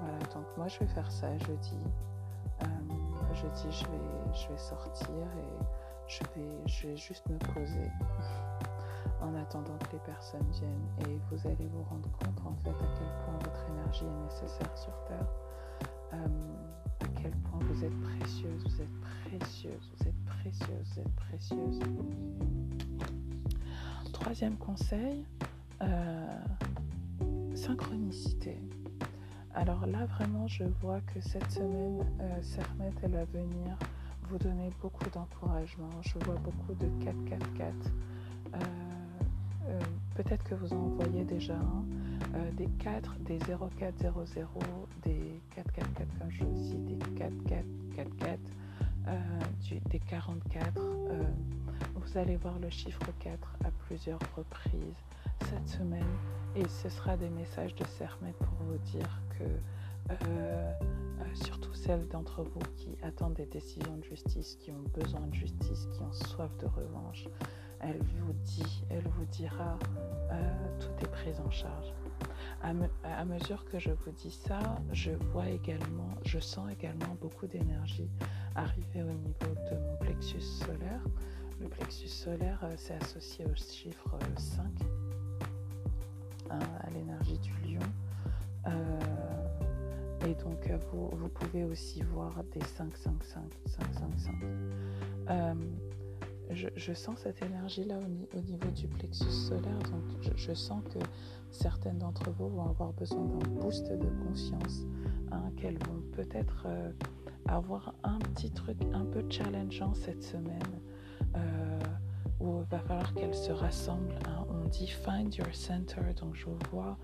Voilà, 0.00 0.18
donc 0.34 0.44
moi 0.56 0.68
je 0.68 0.80
vais 0.80 0.86
faire 0.86 1.10
ça 1.10 1.36
jeudi. 1.38 1.78
Euh, 2.62 2.66
jeudi, 3.34 3.70
je 3.70 3.84
vais, 3.86 4.34
je 4.34 4.48
vais 4.48 4.58
sortir 4.58 5.08
et 5.16 5.64
je 6.08 6.20
vais, 6.34 6.50
je 6.66 6.88
vais 6.88 6.96
juste 6.96 7.26
me 7.28 7.38
poser 7.38 7.90
en 9.22 9.34
attendant 9.36 9.78
que 9.78 9.92
les 9.92 10.00
personnes 10.00 10.46
viennent. 10.50 10.88
Et 11.08 11.20
vous 11.30 11.46
allez 11.46 11.68
vous 11.68 11.84
rendre 11.84 12.10
compte 12.18 12.46
en 12.46 12.54
fait 12.62 12.70
à 12.70 12.88
quel 12.98 13.08
point 13.24 13.38
votre 13.44 13.64
énergie 13.70 14.04
est 14.04 14.24
nécessaire 14.24 14.76
sur 14.76 14.92
Terre. 15.06 15.26
Euh, 16.14 16.28
point 17.30 17.60
vous 17.60 17.84
êtes 17.84 18.00
précieuse, 18.00 18.64
vous 18.64 18.82
êtes 18.82 19.38
précieuse, 19.38 19.90
vous 19.98 20.08
êtes 20.08 20.24
précieuse, 20.26 20.86
vous 20.94 21.00
êtes 21.00 21.12
précieuse. 21.16 21.80
Troisième 24.12 24.56
conseil, 24.56 25.24
euh, 25.82 26.26
synchronicité. 27.54 28.58
Alors 29.54 29.86
là, 29.86 30.06
vraiment, 30.06 30.46
je 30.48 30.64
vois 30.80 31.00
que 31.00 31.20
cette 31.20 31.50
semaine, 31.50 32.04
euh, 32.20 32.42
Sermet, 32.42 32.90
elle 33.02 33.12
va 33.12 33.24
venir 33.26 33.76
vous 34.28 34.38
donner 34.38 34.70
beaucoup 34.80 35.08
d'encouragement. 35.10 35.90
Je 36.00 36.18
vois 36.24 36.36
beaucoup 36.36 36.74
de 36.74 36.86
4-4-4. 37.04 37.72
Euh, 38.54 38.58
euh, 39.68 39.80
peut-être 40.14 40.42
que 40.44 40.54
vous 40.54 40.72
en 40.72 40.88
voyez 40.88 41.24
déjà 41.24 41.54
un. 41.54 41.84
Des 42.56 42.68
4, 42.78 43.16
des 43.20 43.38
0400, 43.38 44.50
des 45.04 45.40
444 45.54 46.18
comme 46.18 46.30
je 46.30 46.44
dis, 46.44 46.78
des 46.78 46.98
4444, 47.16 48.38
des 49.90 49.98
44. 50.00 50.82
vous 51.94 52.18
allez 52.18 52.36
voir 52.36 52.58
le 52.58 52.70
chiffre 52.70 53.00
4 53.20 53.56
à 53.64 53.70
plusieurs 53.86 54.20
reprises 54.36 54.96
cette 55.40 55.68
semaine 55.68 56.04
et 56.54 56.66
ce 56.68 56.88
sera 56.88 57.16
des 57.16 57.30
messages 57.30 57.74
de 57.74 57.84
Sermet 57.98 58.34
pour 58.38 58.66
vous 58.66 58.78
dire 58.78 59.20
que 59.38 59.44
euh, 60.10 60.14
euh, 60.22 61.24
surtout 61.34 61.72
celles 61.74 62.06
d'entre 62.08 62.42
vous 62.42 62.60
qui 62.76 62.96
attendent 63.02 63.34
des 63.34 63.46
décisions 63.46 63.96
de 63.96 64.04
justice, 64.04 64.56
qui 64.56 64.70
ont 64.70 64.84
besoin 64.94 65.26
de 65.28 65.34
justice, 65.34 65.88
qui 65.92 66.02
ont 66.02 66.12
soif 66.12 66.56
de 66.58 66.66
revanche, 66.66 67.28
elle 67.82 67.98
vous 67.98 68.32
dit, 68.44 68.84
elle 68.90 69.06
vous 69.08 69.24
dira, 69.26 69.78
euh, 70.30 70.78
tout 70.80 71.04
est 71.04 71.10
pris 71.10 71.32
en 71.44 71.50
charge. 71.50 71.92
À, 72.62 73.24
mesure 73.24 73.64
que 73.64 73.80
je 73.80 73.90
vous 73.90 74.12
dis 74.12 74.30
ça, 74.30 74.60
je 74.92 75.10
vois 75.32 75.48
également, 75.48 76.10
je 76.24 76.38
sens 76.38 76.70
également 76.70 77.16
beaucoup 77.20 77.48
d'énergie 77.48 78.08
arriver 78.54 79.02
au 79.02 79.12
niveau 79.12 79.54
de 79.70 79.76
mon 79.76 79.96
plexus 79.96 80.40
solaire. 80.40 81.02
Le 81.60 81.68
plexus 81.68 82.08
solaire, 82.08 82.64
c'est 82.76 82.94
associé 83.02 83.44
au 83.46 83.54
chiffre 83.56 84.16
5, 84.36 84.64
hein, 86.50 86.58
à 86.80 86.90
l'énergie 86.90 87.38
du 87.38 87.52
lion. 87.64 87.80
Et 90.24 90.34
donc, 90.34 90.70
euh, 90.70 90.78
vous, 90.92 91.08
vous, 91.16 91.28
pouvez 91.28 91.64
aussi 91.64 92.02
voir 92.02 92.44
des 92.54 92.60
5, 92.60 92.96
5, 92.96 93.24
5, 93.24 93.42
5, 93.66 93.84
5, 93.92 94.20
5. 95.26 95.91
Je, 96.50 96.92
sens 96.92 97.18
cette 97.20 97.42
énergie-là 97.42 97.98
au, 97.98 98.38
au, 98.38 98.40
niveau 98.42 98.68
du 98.74 98.86
plexus 98.86 99.30
solaire. 99.30 99.78
Donc, 99.90 100.02
je, 100.20 100.30
je 100.36 100.52
sens 100.52 100.82
que 100.92 100.98
certaines 101.52 101.98
d'entre 101.98 102.30
vous 102.30 102.48
vont 102.48 102.68
avoir 102.68 102.92
besoin 102.92 103.24
d'un 103.24 103.48
boost 103.60 103.90
de 103.90 104.08
conscience, 104.26 104.86
hein, 105.30 105.50
qu'elles 105.56 105.78
vont 105.78 106.02
peut-être 106.12 106.64
euh, 106.66 106.90
avoir 107.46 107.94
un 108.02 108.18
petit 108.18 108.50
truc 108.50 108.78
un 108.92 109.04
peu 109.04 109.22
challengeant 109.28 109.94
cette 109.94 110.22
semaine, 110.22 110.80
euh, 111.36 111.80
où 112.40 112.60
il 112.62 112.70
va 112.70 112.80
falloir 112.80 113.14
qu'elles 113.14 113.34
se 113.34 113.52
rassemblent. 113.52 114.18
Hein. 114.26 114.46
On 114.50 114.68
dit 114.68 114.88
find 114.88 115.34
your 115.34 115.54
center, 115.54 116.00
donc 116.20 116.34
je 116.34 116.46
vois 116.70 116.96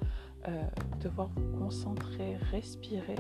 euh, 0.49 0.63
devoir 1.01 1.29
vous 1.37 1.59
concentrer, 1.59 2.37
respirer 2.51 3.19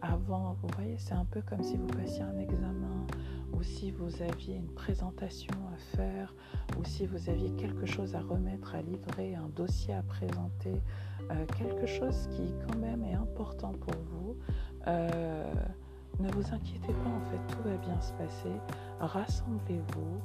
avant. 0.00 0.56
Vous 0.62 0.68
voyez, 0.76 0.96
c'est 0.98 1.14
un 1.14 1.26
peu 1.26 1.42
comme 1.42 1.62
si 1.62 1.76
vous 1.76 1.86
passiez 1.86 2.22
un 2.22 2.38
examen 2.38 3.06
ou 3.52 3.62
si 3.62 3.90
vous 3.90 4.22
aviez 4.22 4.56
une 4.56 4.72
présentation 4.74 5.54
à 5.74 5.96
faire 5.96 6.34
ou 6.78 6.84
si 6.84 7.06
vous 7.06 7.28
aviez 7.28 7.50
quelque 7.52 7.86
chose 7.86 8.14
à 8.14 8.20
remettre, 8.20 8.74
à 8.74 8.82
livrer, 8.82 9.34
un 9.34 9.48
dossier 9.48 9.94
à 9.94 10.02
présenter, 10.02 10.80
euh, 11.30 11.46
quelque 11.58 11.86
chose 11.86 12.28
qui 12.30 12.52
quand 12.66 12.78
même 12.78 13.04
est 13.04 13.14
important 13.14 13.72
pour 13.72 13.94
vous. 14.10 14.36
Euh, 14.86 15.52
ne 16.18 16.30
vous 16.32 16.54
inquiétez 16.54 16.92
pas, 16.92 17.08
en 17.08 17.20
fait, 17.30 17.54
tout 17.54 17.62
va 17.64 17.76
bien 17.76 18.00
se 18.00 18.12
passer. 18.12 18.52
Rassemblez-vous, 19.00 20.20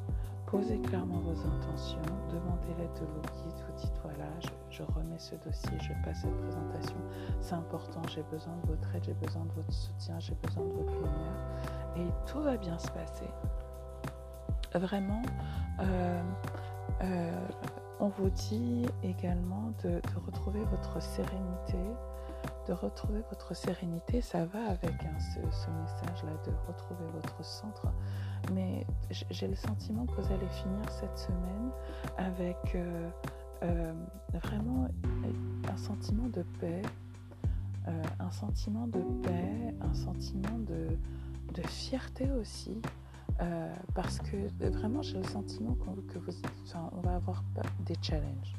posez 0.47 0.79
clairement 0.79 1.19
vos 1.19 1.39
intentions, 1.47 2.01
demandez 2.29 2.73
l'aide 2.77 2.93
de 2.95 3.05
vos 3.05 3.21
guides, 3.21 3.59
vous 3.67 3.81
dites 3.81 3.99
voilà, 4.03 4.29
je, 4.69 4.83
remets 4.83 5.19
ce 5.19 5.35
dossier, 5.35 5.77
je 5.79 5.93
passe 6.03 6.21
cette 6.21 6.38
présentation, 6.38 6.97
c'est 7.41 7.55
important, 7.55 8.01
j'ai 8.13 8.23
besoin 8.23 8.53
de 8.63 8.67
votre 8.67 8.95
aide, 8.95 9.03
j'ai 9.03 9.13
besoin 9.13 9.45
de 9.45 9.51
votre 9.53 9.73
soutien, 9.73 10.19
j'ai 10.19 10.35
besoin 10.43 10.63
de 10.63 10.71
votre 10.71 10.93
lumière 10.93 11.85
tout 12.25 12.41
va 12.41 12.57
bien 12.57 12.77
se 12.77 12.89
passer. 12.89 13.29
Vraiment, 14.73 15.21
euh, 15.79 16.21
euh, 17.01 17.47
on 17.99 18.09
vous 18.09 18.29
dit 18.29 18.85
également 19.03 19.71
de, 19.83 20.01
retrouver 20.25 20.59
votre 20.65 21.01
sérénité, 21.01 21.79
de 22.67 22.73
retrouver 22.73 23.21
votre 23.29 23.55
sérénité, 23.55 24.21
ça 24.21 24.45
va 24.45 24.59
avec 24.69 25.05
hein, 25.05 25.19
ce, 25.19 25.39
ce 25.55 25.69
message-là, 25.69 26.31
de 26.45 26.51
retrouver 26.67 27.05
votre 27.13 27.43
centre 27.43 27.88
mais 28.53 28.85
j'ai 29.09 29.47
le 29.47 29.55
sentiment 29.55 30.05
que 30.05 30.21
vous 30.21 30.33
allez 30.33 30.47
finir 30.47 30.89
cette 30.89 31.17
semaine 31.17 31.71
avec 32.17 32.75
euh, 32.75 33.93
vraiment 34.33 34.88
un 35.71 35.77
sentiment 35.77 36.27
de 36.27 36.43
paix, 36.59 36.81
un 38.19 38.31
sentiment 38.31 38.88
de 38.88 38.99
paix, 39.23 39.75
un 39.81 39.93
sentiment 39.93 40.59
de, 40.59 40.88
de 41.56 41.68
fierté 41.68 42.30
aussi, 42.32 42.82
parce 43.94 44.20
que 44.20 44.38
vraiment 44.70 45.02
j'ai 45.02 45.18
le 45.18 45.24
sentiment 45.24 45.76
que 46.08 46.20
vous, 46.20 46.32
on 46.94 47.02
va 47.02 47.15
avoir 47.15 47.44
des 47.86 47.96
challenges 48.02 48.56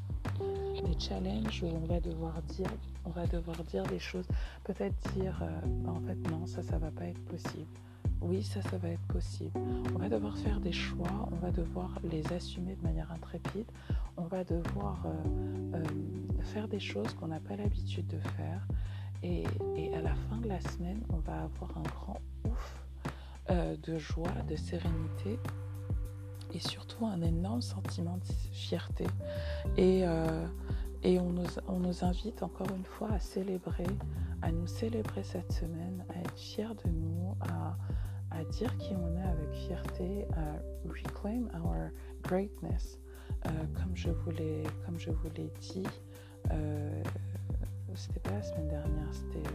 des 0.82 0.98
challenges 0.98 1.62
où 1.62 1.66
on 1.66 1.86
va 1.86 2.00
devoir 2.00 2.40
dire, 2.42 2.70
on 3.04 3.10
va 3.10 3.26
devoir 3.26 3.62
dire 3.64 3.84
des 3.84 3.98
choses, 3.98 4.26
peut-être 4.64 4.94
dire 5.14 5.40
euh, 5.42 5.88
en 5.88 6.00
fait 6.00 6.16
non, 6.30 6.46
ça, 6.46 6.62
ça 6.62 6.78
va 6.78 6.90
pas 6.90 7.06
être 7.06 7.24
possible. 7.24 7.66
Oui, 8.22 8.42
ça, 8.42 8.62
ça 8.62 8.78
va 8.78 8.88
être 8.88 9.06
possible. 9.08 9.58
On 9.94 9.98
va 9.98 10.08
devoir 10.08 10.36
faire 10.38 10.58
des 10.58 10.72
choix, 10.72 11.28
on 11.30 11.36
va 11.36 11.50
devoir 11.50 11.90
les 12.10 12.32
assumer 12.32 12.74
de 12.74 12.82
manière 12.82 13.10
intrépide, 13.12 13.70
on 14.16 14.24
va 14.24 14.42
devoir 14.42 15.04
euh, 15.04 15.74
euh, 15.74 15.84
faire 16.42 16.66
des 16.66 16.80
choses 16.80 17.12
qu'on 17.14 17.28
n'a 17.28 17.40
pas 17.40 17.56
l'habitude 17.56 18.06
de 18.06 18.18
faire. 18.36 18.66
Et, 19.22 19.44
à 19.94 20.00
la 20.02 20.14
fin 20.14 20.36
de 20.38 20.48
la 20.48 20.60
semaine, 20.60 21.02
on 21.10 21.16
va 21.16 21.44
avoir 21.44 21.78
un 21.78 21.82
grand 21.82 22.20
ouf 22.48 22.85
de 23.48 23.98
joie, 23.98 24.32
de 24.48 24.56
sérénité 24.56 25.38
et 26.52 26.60
surtout 26.60 27.06
un 27.06 27.20
énorme 27.22 27.62
sentiment 27.62 28.16
de 28.16 28.32
fierté. 28.52 29.06
Et, 29.76 30.02
euh, 30.04 30.46
et 31.02 31.18
on, 31.18 31.30
nous, 31.30 31.46
on, 31.68 31.80
nous, 31.80 32.04
invite 32.04 32.42
encore 32.42 32.70
une 32.74 32.84
fois 32.84 33.12
à 33.12 33.20
célébrer, 33.20 33.86
à 34.42 34.50
nous 34.50 34.66
célébrer 34.66 35.22
cette 35.22 35.52
semaine, 35.52 36.04
à 36.14 36.20
être 36.20 36.38
fiers 36.38 36.74
de 36.84 36.90
nous, 36.90 37.36
à, 37.40 37.76
à 38.30 38.44
dire 38.44 38.76
qui 38.78 38.94
on 38.94 39.16
est 39.16 39.22
avec 39.22 39.52
fierté, 39.52 40.26
à 40.34 40.88
reclaim 40.88 41.48
our 41.54 41.90
greatness. 42.22 42.98
Euh, 43.46 43.50
comme 43.74 43.94
je 43.94 44.10
vous 44.10 44.30
l'ai 45.36 45.50
dit, 45.60 45.86
euh, 46.52 47.02
c'était 47.94 48.20
pas 48.20 48.30
la 48.30 48.42
semaine 48.42 48.68
dernière, 48.68 49.12
c'était 49.12 49.48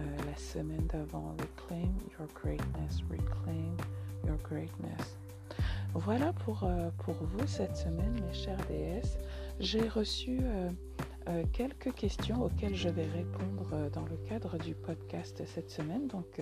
euh, 0.00 0.16
la 0.26 0.36
semaine 0.36 0.86
d'avant. 0.86 1.36
Reclaim 1.38 1.92
your 2.18 2.28
greatness, 2.34 3.02
reclaim 3.10 3.76
your 4.26 4.38
greatness. 4.42 5.16
Voilà 5.94 6.32
pour, 6.44 6.64
euh, 6.64 6.90
pour 6.98 7.14
vous 7.14 7.46
cette 7.46 7.76
semaine, 7.76 8.20
mes 8.26 8.32
chers 8.34 8.58
DS. 8.68 9.18
J'ai 9.58 9.88
reçu 9.88 10.40
euh, 11.28 11.30
euh, 11.30 11.44
quelques 11.52 11.94
questions 11.94 12.42
auxquelles 12.42 12.74
je 12.74 12.88
vais 12.88 13.06
répondre 13.06 13.90
dans 13.92 14.04
le 14.04 14.16
cadre 14.28 14.58
du 14.58 14.74
podcast 14.74 15.42
cette 15.46 15.70
semaine. 15.70 16.06
Donc 16.08 16.40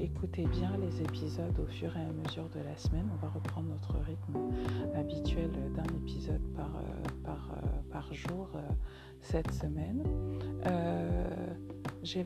écoutez 0.00 0.46
bien 0.46 0.76
les 0.78 1.02
épisodes 1.02 1.58
au 1.58 1.66
fur 1.66 1.96
et 1.96 2.00
à 2.00 2.12
mesure 2.12 2.48
de 2.50 2.60
la 2.60 2.76
semaine. 2.76 3.08
On 3.12 3.16
va 3.16 3.32
reprendre 3.32 3.68
notre 3.68 3.94
rythme 4.04 4.38
habituel 4.94 5.50
d'un 5.74 5.96
épisode 5.96 6.42
par, 6.56 6.70
par, 7.24 7.56
par 7.90 8.14
jour 8.14 8.48
cette 9.20 9.52
semaine. 9.52 10.02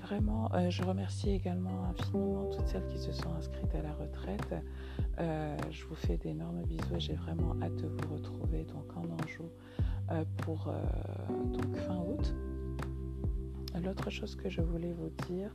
Vraiment, 0.02 0.50
je 0.68 0.82
remercie 0.82 1.30
également 1.30 1.84
infiniment 1.84 2.50
toutes 2.50 2.66
celles 2.66 2.86
qui 2.86 2.98
se 2.98 3.12
sont 3.12 3.32
inscrites 3.34 3.74
à 3.74 3.82
la 3.82 3.92
retraite. 3.92 4.54
Euh, 5.18 5.56
je 5.70 5.84
vous 5.84 5.94
fais 5.94 6.16
d'énormes 6.16 6.62
bisous 6.62 6.94
et 6.96 7.00
j'ai 7.00 7.14
vraiment 7.14 7.54
hâte 7.62 7.76
de 7.76 7.88
vous 7.88 8.14
retrouver 8.14 8.64
donc 8.64 8.96
en 8.96 9.04
Anjou 9.22 9.44
euh, 9.44 9.99
pour 10.38 10.68
euh, 10.68 10.72
fin 11.86 11.96
août. 11.96 12.34
L'autre 13.82 14.10
chose 14.10 14.34
que 14.34 14.48
je 14.50 14.60
voulais 14.60 14.92
vous 14.92 15.10
dire, 15.28 15.50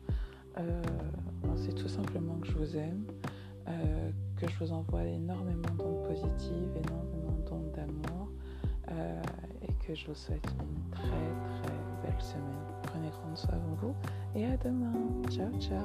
c'est 1.57 1.75
tout 1.75 1.89
simplement 1.89 2.35
que 2.39 2.47
je 2.47 2.53
vous 2.53 2.77
aime, 2.77 3.05
que 4.37 4.47
je 4.49 4.57
vous 4.59 4.71
envoie 4.71 5.03
énormément 5.03 5.69
d'ondes 5.77 6.03
positives, 6.07 6.69
énormément 6.87 7.37
d'ondes 7.45 7.71
d'amour 7.73 8.31
et 9.61 9.73
que 9.85 9.93
je 9.93 10.07
vous 10.07 10.15
souhaite 10.15 10.47
une 10.59 10.91
très 10.91 11.09
très 11.61 11.77
belle 12.03 12.21
semaine. 12.21 12.65
Prenez 12.83 13.09
grand 13.09 13.35
soin 13.35 13.57
de 13.57 13.75
vous 13.81 13.95
et 14.35 14.45
à 14.45 14.57
demain. 14.57 14.93
Ciao 15.29 15.51
ciao. 15.59 15.81